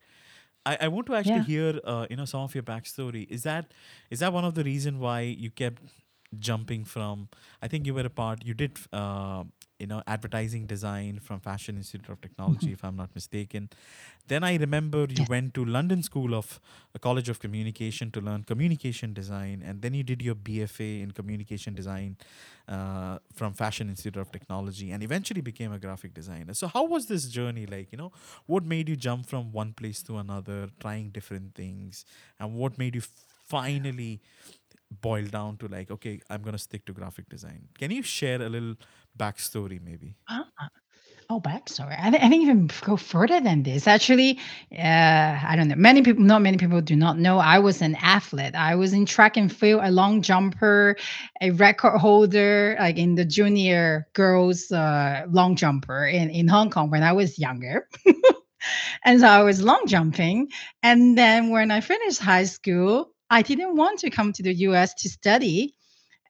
[0.70, 1.52] I, I want to actually Yeah.
[1.52, 3.26] hear uh, you know some of your backstory.
[3.38, 3.72] Is that
[4.16, 5.82] is that one of the reason why you kept
[6.48, 7.28] jumping from?
[7.62, 8.44] I think you were a part.
[8.50, 9.44] You did uh,
[9.78, 13.68] you know advertising design from Fashion Institute of Technology, if I'm not mistaken.
[14.28, 15.28] Then I remember you Yes.
[15.28, 16.60] went to London School of
[16.94, 21.12] a College of Communication to learn communication design, and then you did your BFA in
[21.12, 22.16] communication design
[22.68, 26.54] uh, from Fashion Institute of Technology, and eventually became a graphic designer.
[26.54, 27.92] So, how was this journey like?
[27.92, 28.12] You know,
[28.46, 32.04] what made you jump from one place to another, trying different things,
[32.38, 33.02] and what made you
[33.46, 34.20] finally
[35.02, 37.68] boil down to like, okay, I'm gonna stick to graphic design?
[37.78, 38.76] Can you share a little
[39.18, 40.16] backstory, maybe?
[40.28, 40.46] Ah,
[41.30, 41.94] Oh, backstory.
[41.98, 43.86] I, think even go further than this.
[43.86, 44.38] Actually,
[44.72, 45.74] uh, I don't know.
[45.76, 47.36] Many people, not many people, do not know.
[47.36, 48.54] I was an athlete.
[48.54, 50.96] I was in track and field, a long jumper,
[51.42, 56.90] a record holder, like in the junior girls uh, long jumper in in Hong Kong
[56.90, 57.86] when I was younger.
[59.04, 60.48] and so I was long jumping.
[60.82, 64.94] And then when I finished high school, I didn't want to come to the U.S.
[65.02, 65.74] to study.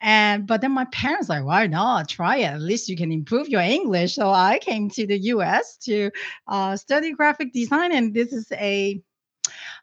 [0.00, 2.44] And but then my parents like, why not try it?
[2.44, 4.14] At least you can improve your English.
[4.14, 5.76] So I came to the U.S.
[5.84, 6.10] to
[6.46, 9.00] uh, study graphic design, and this is a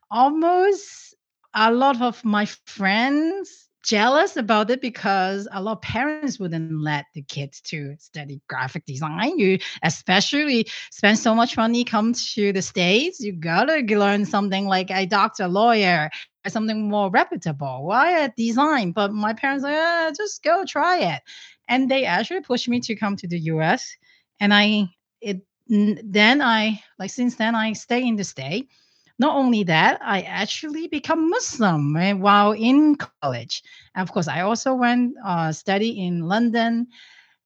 [0.09, 1.15] almost
[1.53, 7.05] a lot of my friends jealous about it because a lot of parents wouldn't let
[7.13, 9.37] the kids to study graphic design.
[9.37, 14.89] You especially spend so much money come to the states, you gotta learn something like
[14.89, 16.09] a doctor, lawyer,
[16.49, 17.85] something more reputable.
[17.85, 18.91] Why a design?
[18.91, 21.21] But my parents like, "Ah, just go try it,
[21.67, 23.95] and they actually pushed me to come to the U.S.
[24.39, 24.89] And I
[25.21, 28.69] it then I like since then I stay in the state
[29.19, 33.63] not only that, I actually become Muslim eh, while in college.
[33.95, 36.87] And of course, I also went uh, study in London,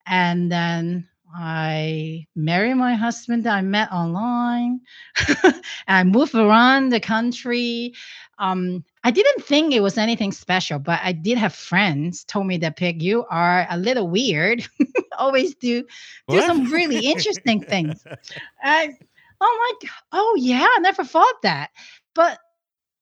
[0.06, 4.80] and then I married my husband that I met online.
[5.88, 7.94] I moved around the country.
[8.38, 12.58] Um, I didn't think it was anything special, but I did have friends told me
[12.58, 14.66] that Pik, you are a little weird.
[15.18, 15.84] Always do
[16.28, 18.04] do some really interesting things.
[18.62, 18.90] I,
[19.40, 21.70] oh my, g- oh yeah, I never thought that.
[22.14, 22.38] But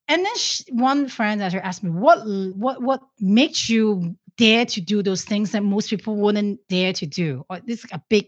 [0.08, 2.18] and then sh one friend asked me, what
[2.56, 7.06] what what makes you dare to do those things that most people wouldn't dare to
[7.06, 7.44] do?
[7.50, 8.26] Or this is a big,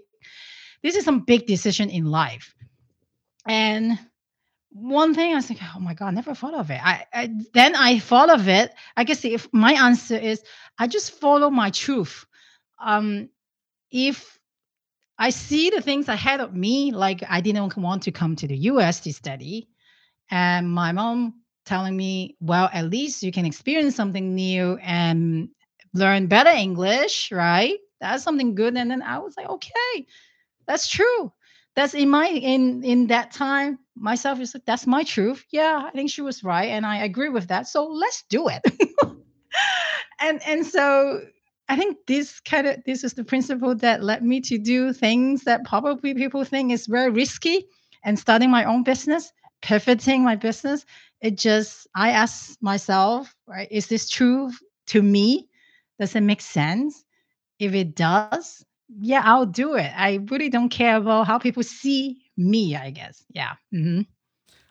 [0.83, 2.55] this is some big decision in life.
[3.47, 3.99] And
[4.73, 6.81] one thing I was like, oh my god, I never thought of it.
[6.85, 8.73] I, I then I thought of it.
[8.97, 10.43] I guess if my answer is,
[10.79, 12.27] I just follow my truth.
[12.83, 13.31] Um,
[13.91, 14.39] if
[15.19, 18.57] I see the things ahead of me, like I didn't want to come to the
[18.57, 19.69] US to study.
[20.31, 25.49] And my mom telling me, well, at least you can experience something new and
[25.95, 27.79] learn better English, right?
[28.01, 28.77] That's something good.
[28.77, 30.07] And then I was like, okay,
[30.67, 31.33] that's true.
[31.77, 35.45] That's in my in in that time, myself is like, that's my truth.
[35.51, 37.69] Yeah, I think she was right, and I agree with that.
[37.69, 38.63] So let's do it.
[40.21, 41.21] and and so
[41.69, 45.45] I think this kind of this is the principle that led me to do things
[45.45, 47.67] that probably people think is very risky
[48.05, 49.33] and starting my own business,
[49.63, 50.85] pivoting my business.
[51.21, 54.51] It just I ask myself, right, is this true
[54.87, 55.50] to me?
[56.01, 57.05] Does it make sense?
[57.61, 58.65] If it does,
[59.01, 59.93] yeah, I'll do it.
[59.97, 63.25] I really don't care about how people see me, I guess.
[63.31, 63.55] Yeah.
[63.73, 64.03] hmm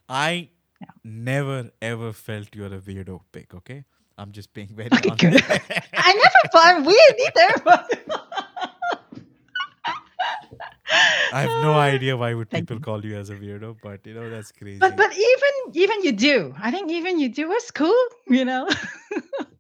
[0.10, 0.50] I
[0.82, 0.92] Yeah.
[1.04, 3.86] never ever felt you're a weirdo Pik, okay?
[4.18, 5.44] I'm just being very Okay, good.
[5.98, 7.82] I never find weird either.
[11.32, 14.30] I have no idea why would people call you as a weirdo, but you know
[14.30, 14.80] that's crazy.
[14.80, 16.56] But but even even you do.
[16.62, 18.06] I think even you do is cool.
[18.28, 18.68] You know,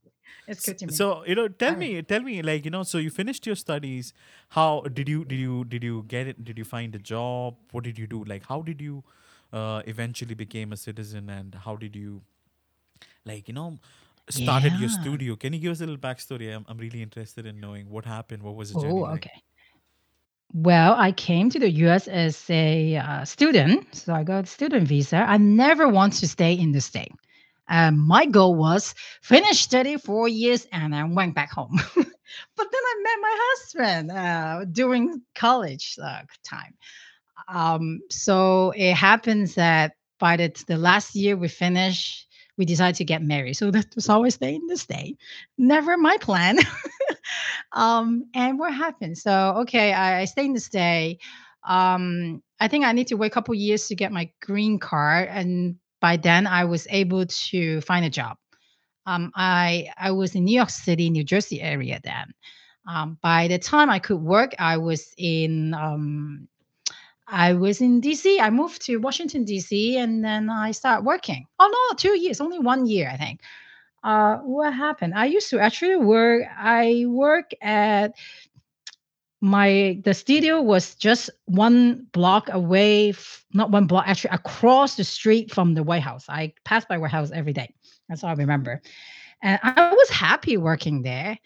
[0.49, 0.93] it's good to me.
[0.93, 4.13] so you know tell me tell me like you know so you finished your studies
[4.49, 7.83] how did you did you did you get it did you find a job what
[7.83, 9.03] did you do like how did you
[9.53, 12.21] uh, eventually became a citizen and how did you
[13.25, 13.79] like you know
[14.29, 17.59] started your studio can you give us a little backstory i'm, I'm really interested in
[17.59, 19.25] knowing what happened what was the journey Oh, like?
[19.25, 19.41] okay.
[20.53, 24.87] Well, I came to the US as a uh, student, so I got a student
[24.87, 25.17] visa.
[25.17, 27.11] I never want to stay in the state.
[27.69, 31.79] Um, my goal was finish study four years and I went back home.
[31.95, 32.05] but
[32.71, 36.73] then I met my husband uh, during college uh, time.
[37.47, 43.05] Um, so it happens that by the, the last year we finished, we decided to
[43.05, 43.53] get married.
[43.53, 45.17] So that was always stay in the state.
[45.57, 46.59] Never my plan.
[47.71, 49.17] um, and what happened?
[49.17, 51.19] So okay, I, I stayed in the state.
[51.63, 55.29] Um, I think I need to wait a couple years to get my green card,
[55.29, 58.37] and by then I was able to find a job.
[59.05, 62.33] Um, I I was in New York City, New Jersey area then.
[62.87, 66.47] Um, by the time I could work, I was in um,
[67.27, 68.39] I was in DC.
[68.39, 71.45] I moved to Washington DC, and then I started working.
[71.59, 73.41] Oh no, two years, only one year, I think.
[74.03, 75.13] Uh, what happened?
[75.15, 76.43] I used to actually work.
[76.57, 78.13] I work at
[79.41, 85.03] my the studio was just one block away, f- not one block, actually across the
[85.03, 86.25] street from the White House.
[86.29, 87.73] I passed by White House every day.
[88.09, 88.81] That's all I remember.
[89.41, 91.37] And I was happy working there,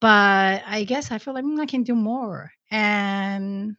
[0.00, 2.52] but I guess I feel like "Mm, I can do more.
[2.70, 3.76] And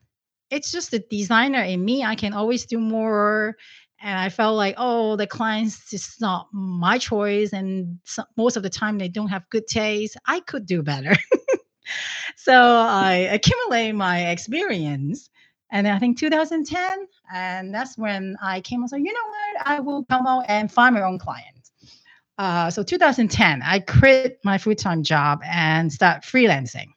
[0.52, 2.04] it's just the designer in me.
[2.04, 3.56] I can always do more.
[4.02, 8.64] And I felt like, oh, the clients is not my choice, and so, most of
[8.64, 10.18] the time they don't have good taste.
[10.28, 11.16] I could do better.
[12.36, 15.30] so I accumulate my experience.
[15.72, 19.80] And I think 2010, and that's when I came and said, you know what, I
[19.80, 21.72] will come out and find my own clients.
[22.38, 26.88] Uh, so 2010, I quit my full-time job and start freelancing.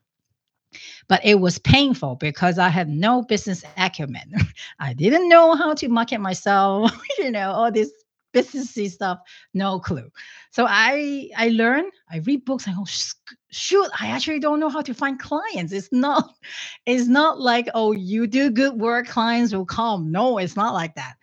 [1.09, 4.32] But it was painful because I had no business acumen.
[4.78, 7.91] I didn't know how to market myself, you know, all this
[8.37, 9.18] businessy stuff,
[9.55, 10.11] no clue.
[10.51, 12.84] So I I learn, I read books, I go,
[13.51, 15.72] shoot, I actually don't know how to find clients.
[15.72, 16.34] It's not,
[16.87, 20.12] it's not like, oh, you do good work, clients will come.
[20.12, 21.14] No, it's not like that.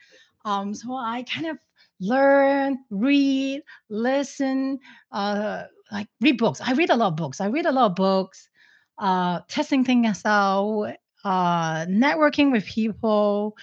[0.45, 1.57] Um, so I kind of
[1.99, 4.79] learn, read, listen,
[5.11, 6.59] uh, like read books.
[6.61, 7.39] I read a lot of books.
[7.39, 8.49] I read a lot of books,
[8.97, 13.55] uh, testing things out, uh, networking with people.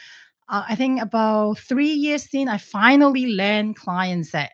[0.51, 4.51] Uh, I think about three years in, I finally land clients that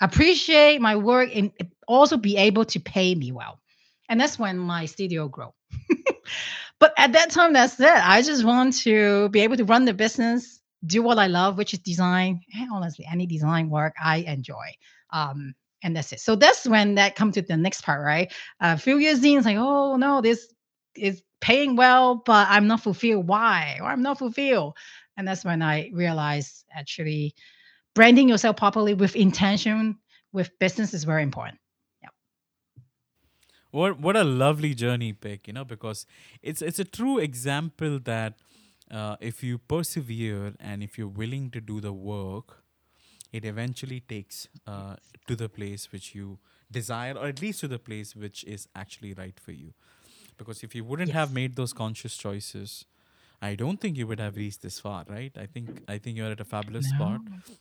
[0.00, 1.52] appreciate my work and
[1.86, 3.60] also be able to pay me well.
[4.08, 5.50] And that's when my studio grew.
[6.80, 7.86] but at that time, that's it.
[7.86, 11.74] I just want to be able to run the business, do what I love, which
[11.74, 12.40] is design.
[12.54, 14.72] And honestly, any design work I enjoy.
[15.10, 16.20] Um, and that's it.
[16.20, 18.32] So that's when that come to the next part, right?
[18.60, 20.53] A few years in, it's like, oh no, this
[20.96, 23.28] is paying well, but I'm not fulfilled.
[23.28, 23.78] Why?
[23.80, 24.76] Or I'm not fulfilled.
[25.16, 27.34] And that's when I realized actually
[27.94, 29.98] branding yourself properly with intention
[30.32, 31.58] with business is very important.
[32.02, 32.08] Yeah.
[33.70, 36.06] What what a lovely journey Pik you know because
[36.42, 38.34] it's it's a true example that
[38.90, 42.64] uh, if you persevere and if you're willing to do the work
[43.32, 46.38] it eventually takes uh, to the place which you
[46.70, 49.72] desire or at least to the place which is actually right for you
[50.36, 52.84] because if you wouldn't have made those conscious choices
[53.42, 56.30] i don't think you would have reached this far right i think i think you're
[56.30, 57.20] at a fabulous spot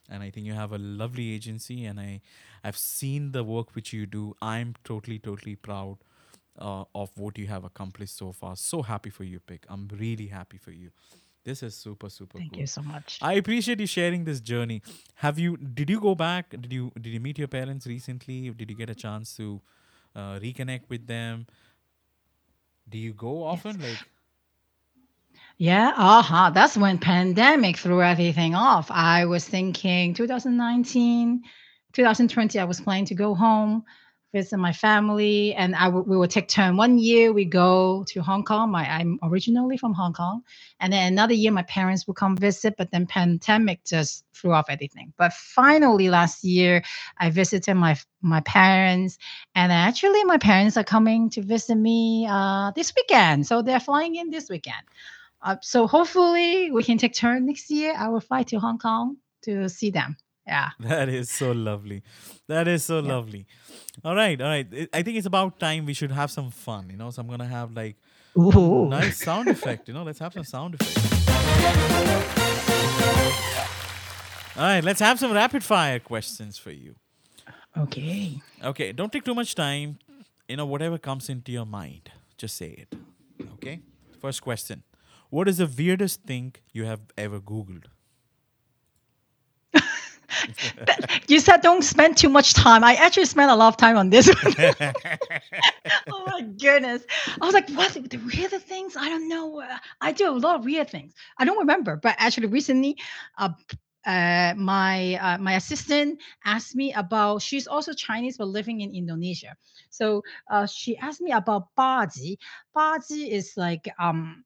[0.09, 2.21] and i think you have a lovely agency and i
[2.63, 5.97] i've seen the work which you do i'm totally totally proud
[6.59, 10.27] uh, of what you have accomplished so far so happy for you Pik i'm really
[10.27, 10.91] happy for you
[11.43, 13.19] this is super super Thank cool you so much.
[13.21, 14.81] I appreciate you sharing this journey.
[15.15, 15.57] Have you?
[15.57, 16.49] Did you go back?
[16.49, 16.91] Did you?
[16.95, 18.49] Did you meet your parents recently?
[18.51, 19.61] Did you get a chance to
[20.15, 21.45] uh, reconnect with them?
[22.87, 23.79] Do you go often?
[23.81, 24.01] Like,
[25.57, 26.51] Yeah, uh-huh.
[26.51, 28.89] That's when pandemic threw everything off.
[28.91, 31.43] I was thinking 2019,
[31.93, 33.83] 2020, I was planning to go home,
[34.33, 36.77] visit my family, and I w- we would take turn.
[36.77, 38.71] One year we go to Hong Kong.
[38.71, 40.41] My I'm originally from Hong Kong,
[40.81, 42.75] and then another year my parents would come visit.
[42.77, 45.13] But then pandemic just threw off everything.
[45.17, 46.83] But finally last year
[47.19, 49.17] I visited my my parents,
[49.55, 53.47] and actually my parents are coming to visit me uh, this weekend.
[53.47, 54.83] So they're flying in this weekend.
[55.41, 57.93] Uh, so hopefully we can take turn next year.
[57.97, 60.17] I will fly to Hong Kong to see them.
[60.47, 60.69] Yeah.
[60.79, 62.03] That is so lovely.
[62.47, 63.13] That is so Yeah.
[63.13, 63.45] lovely.
[64.03, 64.67] All right, all right.
[64.93, 66.89] I- think it's about time we should have some fun.
[66.89, 67.95] You know, so I'm gonna have like
[68.37, 68.87] Ooh.
[68.89, 69.87] nice sound effect.
[69.87, 70.99] You know, let's have some sound effect.
[74.55, 76.95] All right, let's have some rapid fire questions for you.
[77.75, 78.39] Okay.
[78.63, 79.97] Okay, don't take too much time.
[80.47, 82.93] You know, whatever comes into your mind, just say it.
[83.55, 83.79] Okay.
[84.21, 84.83] First question:
[85.31, 87.85] What is the weirdest thing you have ever Googled?
[91.27, 92.83] You said don't spend too much time.
[92.83, 94.29] I actually spent a lot of time on this.
[96.09, 97.03] oh my goodness.
[97.41, 97.93] I was like, what?
[97.93, 98.95] The weirder things?
[98.97, 99.63] I don't know.
[100.01, 101.13] I do a lot of weird things.
[101.37, 102.97] I don't remember, but actually recently,
[103.37, 103.49] uh,
[104.05, 107.41] uh, my uh, my assistant asked me about.
[107.41, 109.55] She's also Chinese but living in Indonesia.
[109.89, 112.39] So uh, she asked me about baji.
[112.73, 114.43] Baji is like um,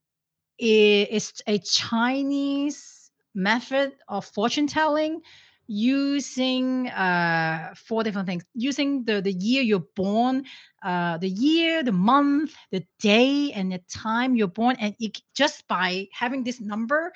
[0.58, 5.22] it's a Chinese method of fortune telling
[5.68, 8.44] using uh four different things.
[8.54, 10.46] Using the the year you're born
[10.84, 15.68] uh the year the month the day and the time you're born and it, just
[15.68, 17.12] by having this number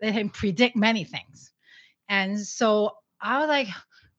[0.00, 1.52] they can predict many things.
[2.08, 3.68] And so i was like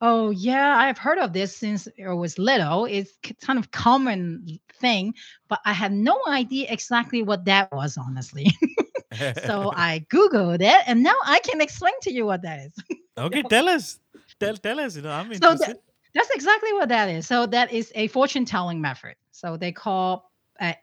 [0.02, 2.86] oh yeah i've heard of this since i was little.
[2.86, 5.14] It's kind of common thing
[5.48, 8.48] but i had no idea exactly what that was honestly.
[9.38, 12.74] So i googled it and now i can explain to you what that is
[13.18, 14.00] okay, tell us.
[14.40, 14.96] Tell tell us.
[14.96, 15.68] You know, I'm so interested.
[15.68, 15.82] that,
[16.14, 17.28] that's exactly what that is.
[17.28, 19.16] So that is a fortune telling method.
[19.32, 20.74] So they call uh,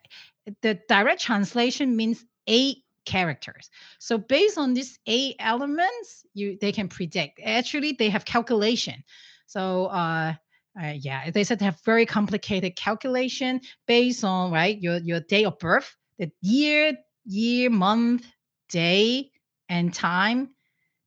[0.61, 3.69] the direct translation means eight characters.
[3.99, 7.39] So based on these eight elements, you they can predict.
[7.43, 9.03] Actually, they have calculation.
[9.45, 10.33] So uh,
[10.81, 15.45] uh, yeah, they said they have very complicated calculation based on right your your day
[15.45, 16.93] of birth, the year,
[17.25, 18.25] year, month,
[18.69, 19.31] day,
[19.69, 20.49] and time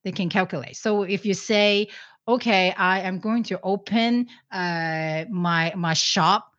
[0.07, 0.77] they can calculate.
[0.77, 1.89] So if you say,
[2.29, 6.53] okay, I am going to open uh, my my shop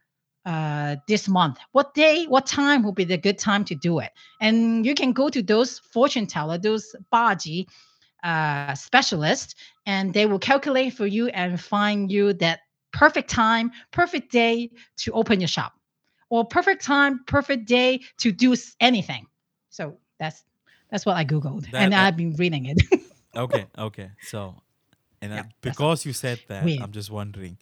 [0.45, 4.11] uh, this month, what day, what time will be the good time to do it?
[4.41, 7.69] And you can go to those fortune teller, those baji
[8.23, 12.59] uh, specialists, and they will calculate for you and find you that
[12.91, 15.71] perfect time, perfect day to open your shop,
[16.29, 19.25] or perfect time, perfect day to do anything.
[19.69, 20.43] So that's
[20.91, 22.81] that's what I googled, That- and that- I've been reading it.
[23.37, 24.11] okay, okay.
[24.21, 24.61] So,
[25.21, 26.79] and Yeah, that's because you said that, Weird.
[26.79, 27.57] I'm just wondering.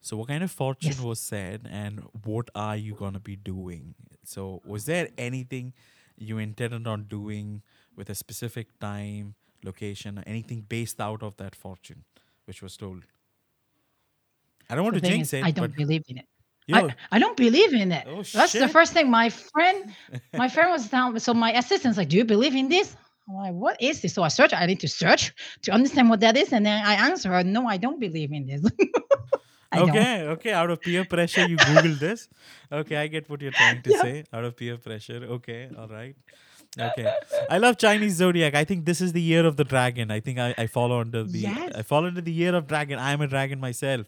[0.00, 1.04] So, what kind of fortune Yes.
[1.04, 3.94] was said, and what are you gonna be doing?
[4.24, 5.74] So, was there anything
[6.16, 7.62] you intended on doing
[7.96, 9.34] with a specific time,
[9.64, 12.04] location, or anything based out of that fortune,
[12.46, 13.04] which was told?
[14.68, 16.26] I don't want The to jinx is, it, I don't believe in it.
[16.72, 18.06] I, I don't believe in it.
[18.06, 19.10] Oh, That's the first thing.
[19.10, 19.84] My friend,
[20.36, 21.18] my friend was down.
[21.20, 22.96] So my assistant's like, "Do you believe in this?"
[23.28, 24.52] I'm like, "What is this?" So I search.
[24.52, 25.32] I need to search
[25.62, 28.46] to understand what that is, and then I answer her, "No, I don't believe in
[28.46, 28.62] this."
[29.72, 29.90] I don't.
[29.90, 30.52] okay, okay.
[30.52, 32.28] Out of peer pressure, you Google this.
[32.70, 34.02] Okay, I get what you're trying to Yeah.
[34.02, 34.24] say.
[34.32, 35.20] Out of peer pressure.
[35.38, 36.14] Okay, all right.
[36.78, 37.12] Okay.
[37.50, 38.54] I love Chinese zodiac.
[38.54, 40.10] I think this is the year of the dragon.
[40.10, 41.72] I think I, I follow under the Yes.
[41.74, 42.98] I fall under the year of dragon.
[42.98, 44.06] I am a dragon myself.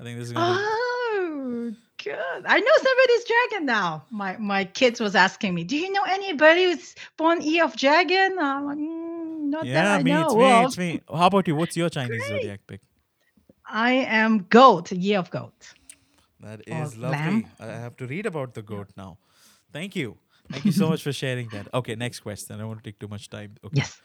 [0.00, 0.83] I think this is gonna be ah.
[2.04, 2.42] Good.
[2.46, 4.04] I know somebody's dragon now.
[4.10, 8.36] My my kids was asking me, "Do you know anybody who's born year of dragon?"
[8.38, 11.00] I'm like, "Mm, "Not that Yeah, I me, know." it's me, Well, it's me.
[11.08, 11.56] How about you?
[11.56, 12.42] What's your Chinese Great.
[12.42, 12.80] zodiac Pik?
[13.66, 15.72] I am goat, year of goat.
[16.40, 16.98] That Or lovely.
[17.00, 17.46] lamb.
[17.58, 19.16] I have to read about the goat now.
[19.72, 20.18] Thank you.
[20.50, 21.72] Thank you so much for sharing that.
[21.72, 22.54] Okay, next question.
[22.54, 23.54] I don't want to take too much time.
[23.64, 23.80] Okay.
[23.80, 24.00] Yes.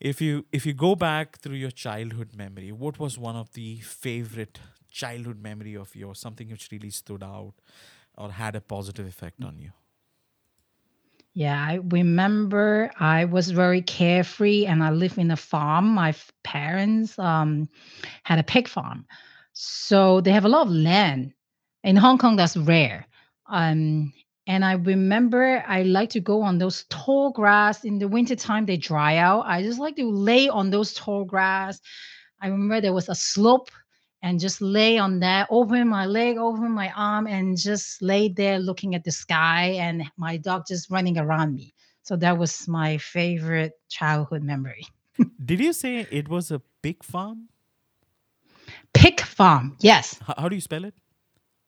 [0.00, 3.76] If you if you go back through your childhood memory, what was one of the
[3.80, 4.58] favorite
[4.90, 6.18] childhood memory of yours?
[6.18, 7.54] Something which really stood out
[8.16, 9.72] or had a positive effect on you?
[11.34, 15.94] Yeah, I remember I was very carefree and I lived in a farm.
[15.94, 16.14] My
[16.44, 17.68] parents um,
[18.22, 19.04] had a pig farm.
[19.52, 21.34] So they have a lot of land.
[21.84, 23.06] In Hong Kong, that's rare.
[23.50, 24.12] Um,
[24.46, 28.76] and I remember I like to go on those tall grass in the wintertime, they
[28.78, 29.44] dry out.
[29.46, 31.80] I just like to lay on those tall grass.
[32.40, 33.70] I remember there was a slope
[34.26, 38.58] and just lay on that, open my leg, open my arm, and just lay there
[38.58, 41.72] looking at the sky and my dog just running around me.
[42.02, 44.84] So that was my favorite childhood memory.
[45.44, 47.48] Did you say it was a pig farm?
[48.92, 49.76] Pig farm.
[49.80, 50.18] Yes.
[50.26, 50.94] How, how do you spell it?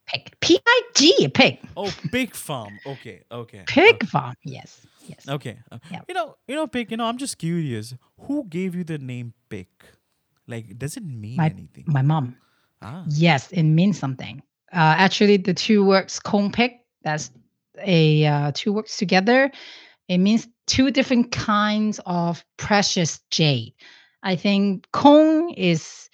[0.05, 0.35] Pig.
[0.41, 1.27] P I G.
[1.29, 1.59] Pig.
[1.77, 2.79] Oh, pig farm.
[2.85, 3.63] Okay, okay.
[3.67, 4.35] Pig farm.
[4.43, 4.85] Yes.
[5.07, 5.27] Yes.
[5.27, 5.59] Okay.
[5.71, 6.01] Uh, Yeah.
[6.07, 6.91] You know, you know, pig.
[6.91, 7.95] You know, I'm just curious.
[8.27, 9.69] Who gave you the name pig?
[10.49, 11.85] Like, does it mean My anything?
[11.87, 12.35] my mom.
[12.81, 14.41] Ah, Yes, it means something.
[14.71, 16.73] Uh, actually, the two words "kong pig"
[17.03, 17.31] that's
[17.81, 19.51] a uh, two words together.
[20.07, 23.73] It means two different kinds of precious jade.
[24.23, 26.09] I think kong is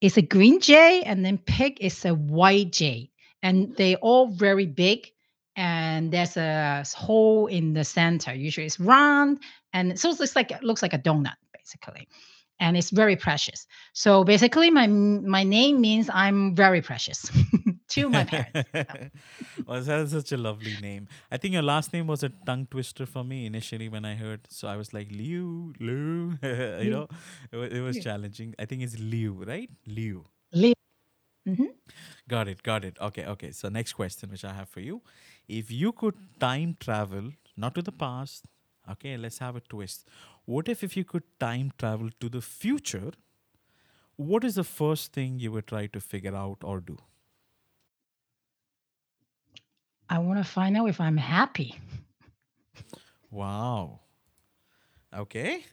[0.00, 3.10] is a green jade, and then pig is a white jade,
[3.42, 5.08] and they all very big.
[5.54, 8.32] And there's a hole in the center.
[8.32, 9.42] Usually, it's round,
[9.72, 12.08] and so it's like it looks like a donut, basically,
[12.62, 13.66] and it's very precious.
[13.92, 14.86] So basically, my
[15.36, 17.18] my name means I'm very precious
[17.94, 18.62] to my parents.
[19.66, 21.08] well, that's such a lovely name.
[21.30, 24.40] I think your last name was a tongue twister for me initially when I heard.
[24.48, 26.38] So I was like Liu, Liu.
[26.84, 27.06] you know,
[27.50, 28.02] it was, it was Liu.
[28.02, 28.54] challenging.
[28.58, 29.70] I think it's Liu, right?
[29.86, 30.24] Liu.
[30.52, 30.74] Li-
[31.48, 31.70] Mhm.
[32.28, 32.62] Got it.
[32.62, 32.96] Got it.
[33.00, 33.24] Okay.
[33.26, 33.50] Okay.
[33.50, 35.02] So next question, which I have for you,
[35.48, 38.44] if you could time travel, not to the past.
[38.92, 40.08] Okay, let's have a twist.
[40.44, 43.12] What if if you could time travel to the future?
[44.16, 46.98] What is the first thing you would try to figure out or do?
[50.08, 51.78] I want to find out if I'm happy.
[53.30, 54.00] Wow.
[55.16, 55.64] Okay.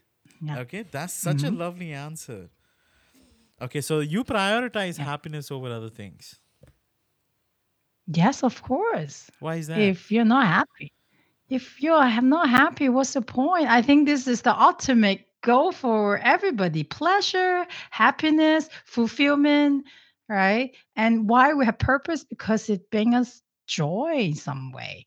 [0.42, 0.60] Yeah.
[0.60, 1.58] Okay, that's such a mm-hmm.
[1.58, 2.50] lovely answer.
[3.62, 6.40] Okay, so you prioritize happiness over other things.
[8.08, 9.30] Yes, of course.
[9.40, 9.80] Why is that?
[9.80, 10.94] If you're not happy,
[11.50, 13.68] if you're not happy, what's the point?
[13.70, 19.86] I think this is the ultimate goal for everybody pleasure, happiness, fulfillment,
[20.28, 20.72] right?
[20.96, 22.24] And why we have purpose?
[22.24, 25.06] Because it brings us joy in some way.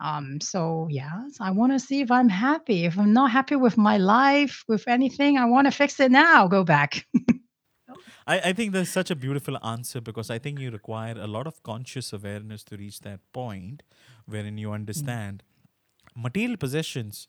[0.00, 2.84] Um, so yes, I want to see if I'm happy.
[2.84, 6.48] If I'm not happy with my life, with anything, I want to fix it now.
[6.48, 7.06] Go back.
[8.26, 11.46] I, I think that's such a beautiful answer because I think you require a lot
[11.46, 13.82] of conscious awareness to reach that point
[14.26, 15.42] wherein you understand
[16.14, 17.26] material possessions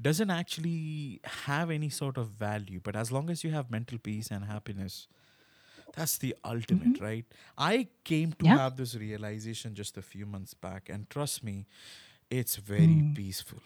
[0.00, 4.30] doesn't actually have any sort of value but as long as you have mental peace
[4.30, 5.08] and happiness
[5.94, 7.04] that's the ultimate mm-hmm.
[7.04, 7.24] right?
[7.58, 8.56] I came to Yeah.
[8.58, 11.66] have this realization just a few months back and trust me
[12.30, 13.14] it's very mm.
[13.14, 13.60] peaceful.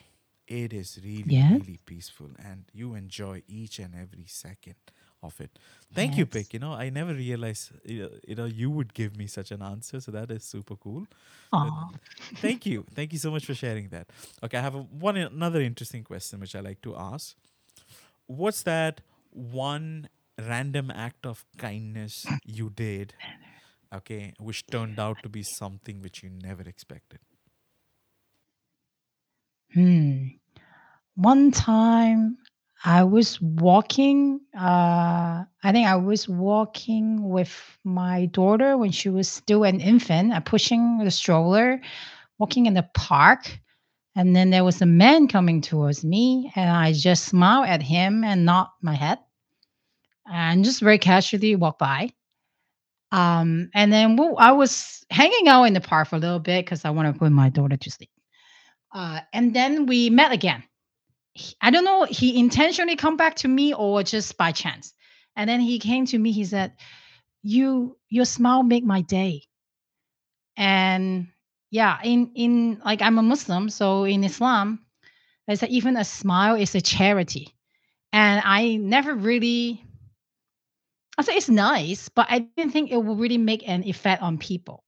[0.47, 4.75] It is really really peaceful and you enjoy each and every second
[5.23, 5.51] of it.
[5.93, 6.33] Thank you Yes.
[6.33, 9.61] Pik you know i never realized you you know you would give me such an
[9.61, 11.07] answer so that is super cool.
[12.35, 12.85] Thank you.
[12.93, 14.07] Thank you so much for sharing that.
[14.43, 17.35] Okay i have a, one another interesting question which i like to ask.
[18.27, 23.13] What's that one random act of kindness you did
[23.93, 27.19] okay which turned out to be something which you never expected?
[29.73, 30.27] Hmm.
[31.15, 32.37] One time
[32.85, 37.51] I was walking, uh, I think I was walking with
[37.83, 41.81] my daughter when she was still an infant, uh, pushing the stroller,
[42.39, 43.59] walking in the park.
[44.15, 48.23] And then there was a man coming towards me, and I just smiled at him
[48.23, 49.19] and nod my head
[50.31, 52.11] and just very casually walk by.
[53.11, 56.65] Um, and then wo- I was hanging out in the park for a little bit
[56.65, 58.09] because I want to put my daughter to sleep.
[58.93, 60.63] Uh, and then we met again.
[61.61, 64.93] I don't know, he intentionally come back to me or just by chance.
[65.35, 66.73] And then he came to me, he said,
[67.43, 69.43] You your smile make my day.
[70.57, 71.27] And
[71.69, 74.85] yeah, in in like I'm a Muslim, so in Islam,
[75.47, 77.49] they say even a smile is a charity.
[78.13, 79.83] And I never really
[81.17, 84.37] I say it's nice, but I didn't think it would really make an effect on
[84.37, 84.83] people.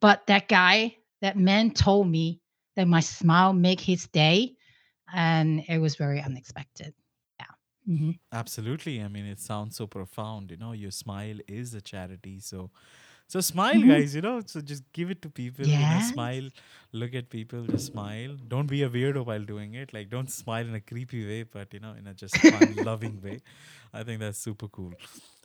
[0.00, 2.40] But that guy, that man told me
[2.76, 4.56] that my smile make his day
[5.14, 6.94] and it was very unexpected.
[7.40, 7.46] Yeah.
[7.88, 8.18] Mhm.
[8.32, 12.70] absolutely i mean it sounds so profound you know your smile is a charity so
[13.28, 13.88] so smile Mhm.
[13.90, 16.48] guys you know so just give it to people you know smile
[16.92, 18.36] look at people just smile.
[18.48, 21.72] Don't be a weirdo while doing it like don't smile in a creepy way but
[21.74, 23.42] you know in a just fun loving way.
[23.92, 24.94] I think that's super cool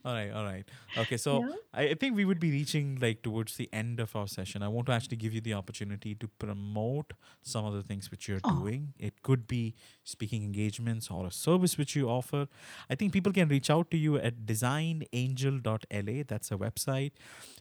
[0.06, 0.66] all right all right
[0.98, 1.56] okay so Yeah.
[1.76, 4.62] I, think we would be reaching like towards the end of our session.
[4.62, 8.28] I want to actually give you the opportunity to promote some of the things which
[8.28, 8.60] you're Oh.
[8.60, 8.94] doing.
[9.00, 9.74] It could be
[10.04, 12.48] speaking engagements or a service which you offer.
[12.92, 17.12] I think people can reach out to you at designangel.la that's a website.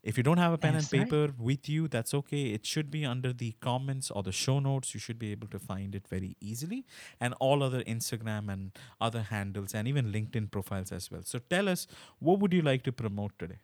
[0.02, 1.08] If you don't have a pen That's and right.
[1.10, 2.46] paper with you that's okay.
[2.52, 4.92] It should be under the comments or the show notes.
[4.94, 6.84] You should be able to find it very easily.
[7.20, 11.22] And all other instagram and other handles and even linkedin profiles as well.
[11.24, 11.86] So tell us
[12.18, 13.58] what would you like to promote today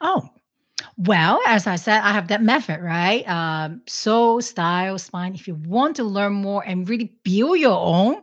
[0.00, 0.30] oh
[0.96, 3.26] Well, as I said, I have that method, right?
[3.28, 5.34] Um, style, spine.
[5.34, 8.22] If you want to learn more and really build your own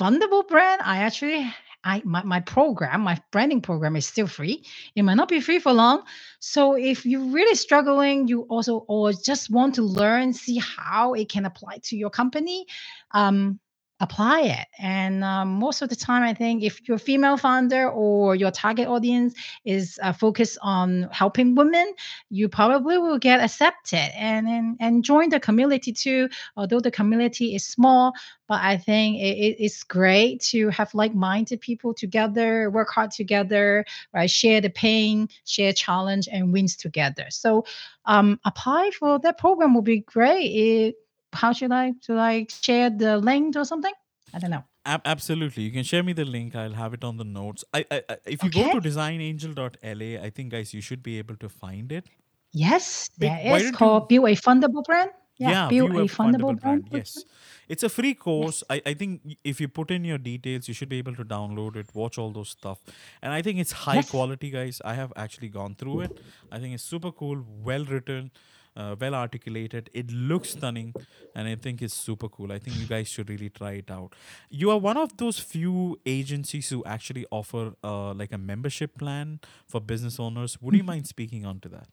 [0.00, 1.52] fundable brand, I actually
[1.84, 4.64] I my, my program, my branding program is still free.
[4.96, 6.02] It might not be free for long.
[6.40, 11.28] So if you're really struggling, you also or just want to learn, see how it
[11.30, 12.66] can apply to your company,
[13.12, 13.60] um,
[14.00, 14.66] apply it.
[14.78, 18.50] And um, most of the time, I think if you're a female founder or your
[18.50, 19.34] target audience
[19.64, 21.92] is uh, focused on helping women,
[22.30, 26.28] you probably will get accepted and, and and join the community too.
[26.56, 28.12] Although the community is small,
[28.46, 33.84] but I think it, it- it's great to have like-minded people together, work hard together,
[34.14, 34.30] right?
[34.30, 37.26] Share the pain, share challenge, and wins together.
[37.30, 37.64] So
[38.04, 40.44] um, apply for that program will be great.
[40.46, 40.94] It,
[41.42, 43.92] how should I should I share the link or something?
[44.34, 44.64] I don't know.
[44.94, 45.62] Ab- absolutely.
[45.64, 46.54] You can share me the link.
[46.62, 47.64] I'll have it on the notes.
[47.78, 48.72] I, I, I if you go Okay.
[48.80, 52.06] to designangel.la, I think guys you should be able to find it.
[52.52, 55.10] Yes, there is called Build a Fundable Brand.
[55.40, 56.88] Yeah, Build view a a Fundable, brand.
[56.90, 57.24] Yes.
[57.68, 58.64] It's a free course.
[58.68, 61.76] I, I think if you put in your details, you should be able to download
[61.76, 62.80] it, watch all those stuff.
[63.22, 64.10] And I think it's high Yes.
[64.10, 64.80] quality, guys.
[64.84, 66.18] I have actually gone through it.
[66.50, 68.32] I think it's super cool, well written,
[68.78, 69.90] uh, well articulated.
[69.92, 70.94] It looks stunning,
[71.34, 72.52] and I think it's super cool.
[72.52, 74.14] I think you guys should really try it out.
[74.48, 79.40] You are one of those few agencies who actually offer uh, like a membership plan
[79.66, 80.62] for business owners.
[80.62, 81.88] Would you mind speaking on to that?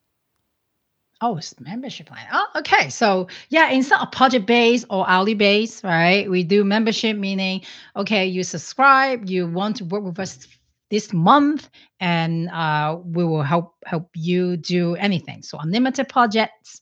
[1.22, 2.28] Oh, it's membership plan.
[2.32, 2.90] Oh, okay.
[2.90, 6.30] So yeah, instead of project based or hourly based, right?
[6.30, 7.62] We do membership, meaning
[7.96, 10.46] okay, you subscribe, you want to work with us
[10.90, 15.42] this month, and uh, we will help help you do anything.
[15.42, 16.82] So unlimited projects.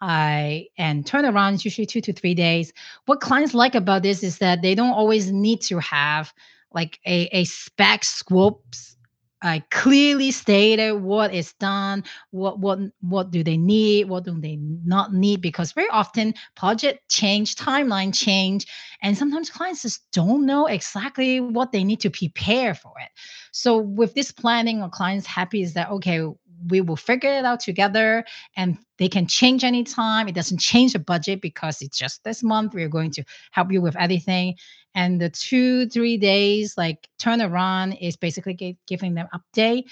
[0.00, 2.72] I and turnaround usually two to three days.
[3.06, 6.32] What clients like about this is that they don't always need to have
[6.72, 8.93] like a, a spec scopes
[9.44, 14.56] uh, clearly stated what is done what what what do they need what do they
[14.84, 18.66] not need because very often project change timeline change
[19.04, 23.10] and sometimes clients just don't know exactly what they need to prepare for it.
[23.52, 26.26] So with this planning our clients happy is that okay
[26.68, 28.24] we will figure it out together
[28.56, 30.28] and they can change anytime.
[30.28, 33.80] It doesn't change the budget because it's just this month we're going to help you
[33.80, 34.56] with everything.
[34.94, 39.84] And the two three days like turnaround is basically gi- giving them update.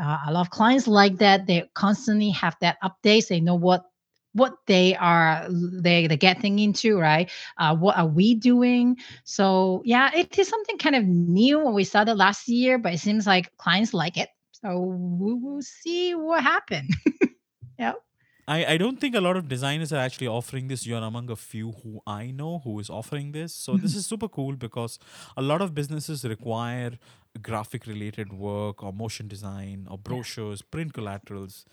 [0.00, 1.46] Uh, a lot of clients like that.
[1.46, 3.84] They constantly have that updates they know what
[4.32, 7.30] what they are they they're getting into right?
[7.58, 8.96] Uh, what are we doing?
[9.24, 12.98] So yeah it is something kind of new when we started last year but it
[13.00, 14.28] seems like clients like it
[14.62, 16.94] so we will see what happens
[17.78, 17.92] yeah
[18.50, 20.84] I, I don't think a lot of designers are actually offering this.
[20.84, 23.54] You're among a few who I know who is offering this.
[23.54, 24.98] So this is super cool because
[25.36, 26.98] a lot of businesses require
[27.40, 31.64] graphic related work or motion design or brochures, print collaterals,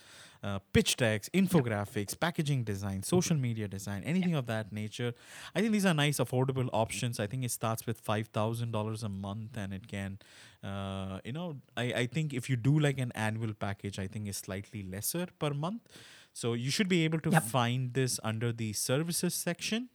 [0.43, 5.13] uh, pitch decks, infographics, packaging design, social media design, anything of that nature.
[5.55, 7.19] I think these are nice, affordable options.
[7.19, 10.19] I think it starts with five thousand dollars a month, and it can,
[10.63, 14.27] uh, you know, I, I think if you do like an annual package, I think
[14.27, 15.81] it's slightly lesser per month.
[16.33, 17.43] So you should be able to Yep.
[17.43, 19.89] find this under the services section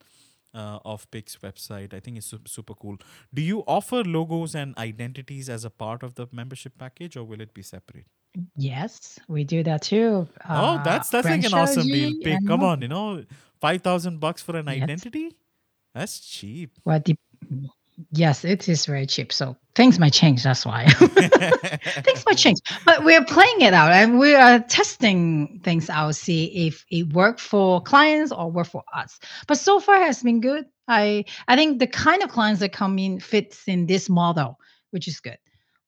[0.54, 1.94] uh, of Pik's website.
[1.94, 2.96] I think it's super cool.
[3.32, 7.40] Do you offer logos and identities as a part of the membership package, or will
[7.40, 8.06] it be separate?
[8.56, 12.12] Yes we do that too oh, Uh, that's that's like an awesome deal.
[12.24, 12.70] and come more.
[12.70, 13.24] on, you know,
[13.60, 14.82] five thousand bucks for an Yes.
[14.82, 15.36] identity.
[15.94, 16.70] That's cheap.
[16.86, 17.14] Well, the,
[18.12, 19.30] yes, it is very cheap.
[19.32, 20.42] So things might change.
[20.44, 20.86] That's why
[22.06, 22.60] things might change.
[22.86, 27.38] But we're playing it out and we are testing things out, see if it work
[27.38, 29.20] for clients or work for us.
[29.46, 30.64] But so far has been good.
[30.88, 34.58] I I think the kind of clients that come in fits in this model,
[34.90, 35.38] which is good.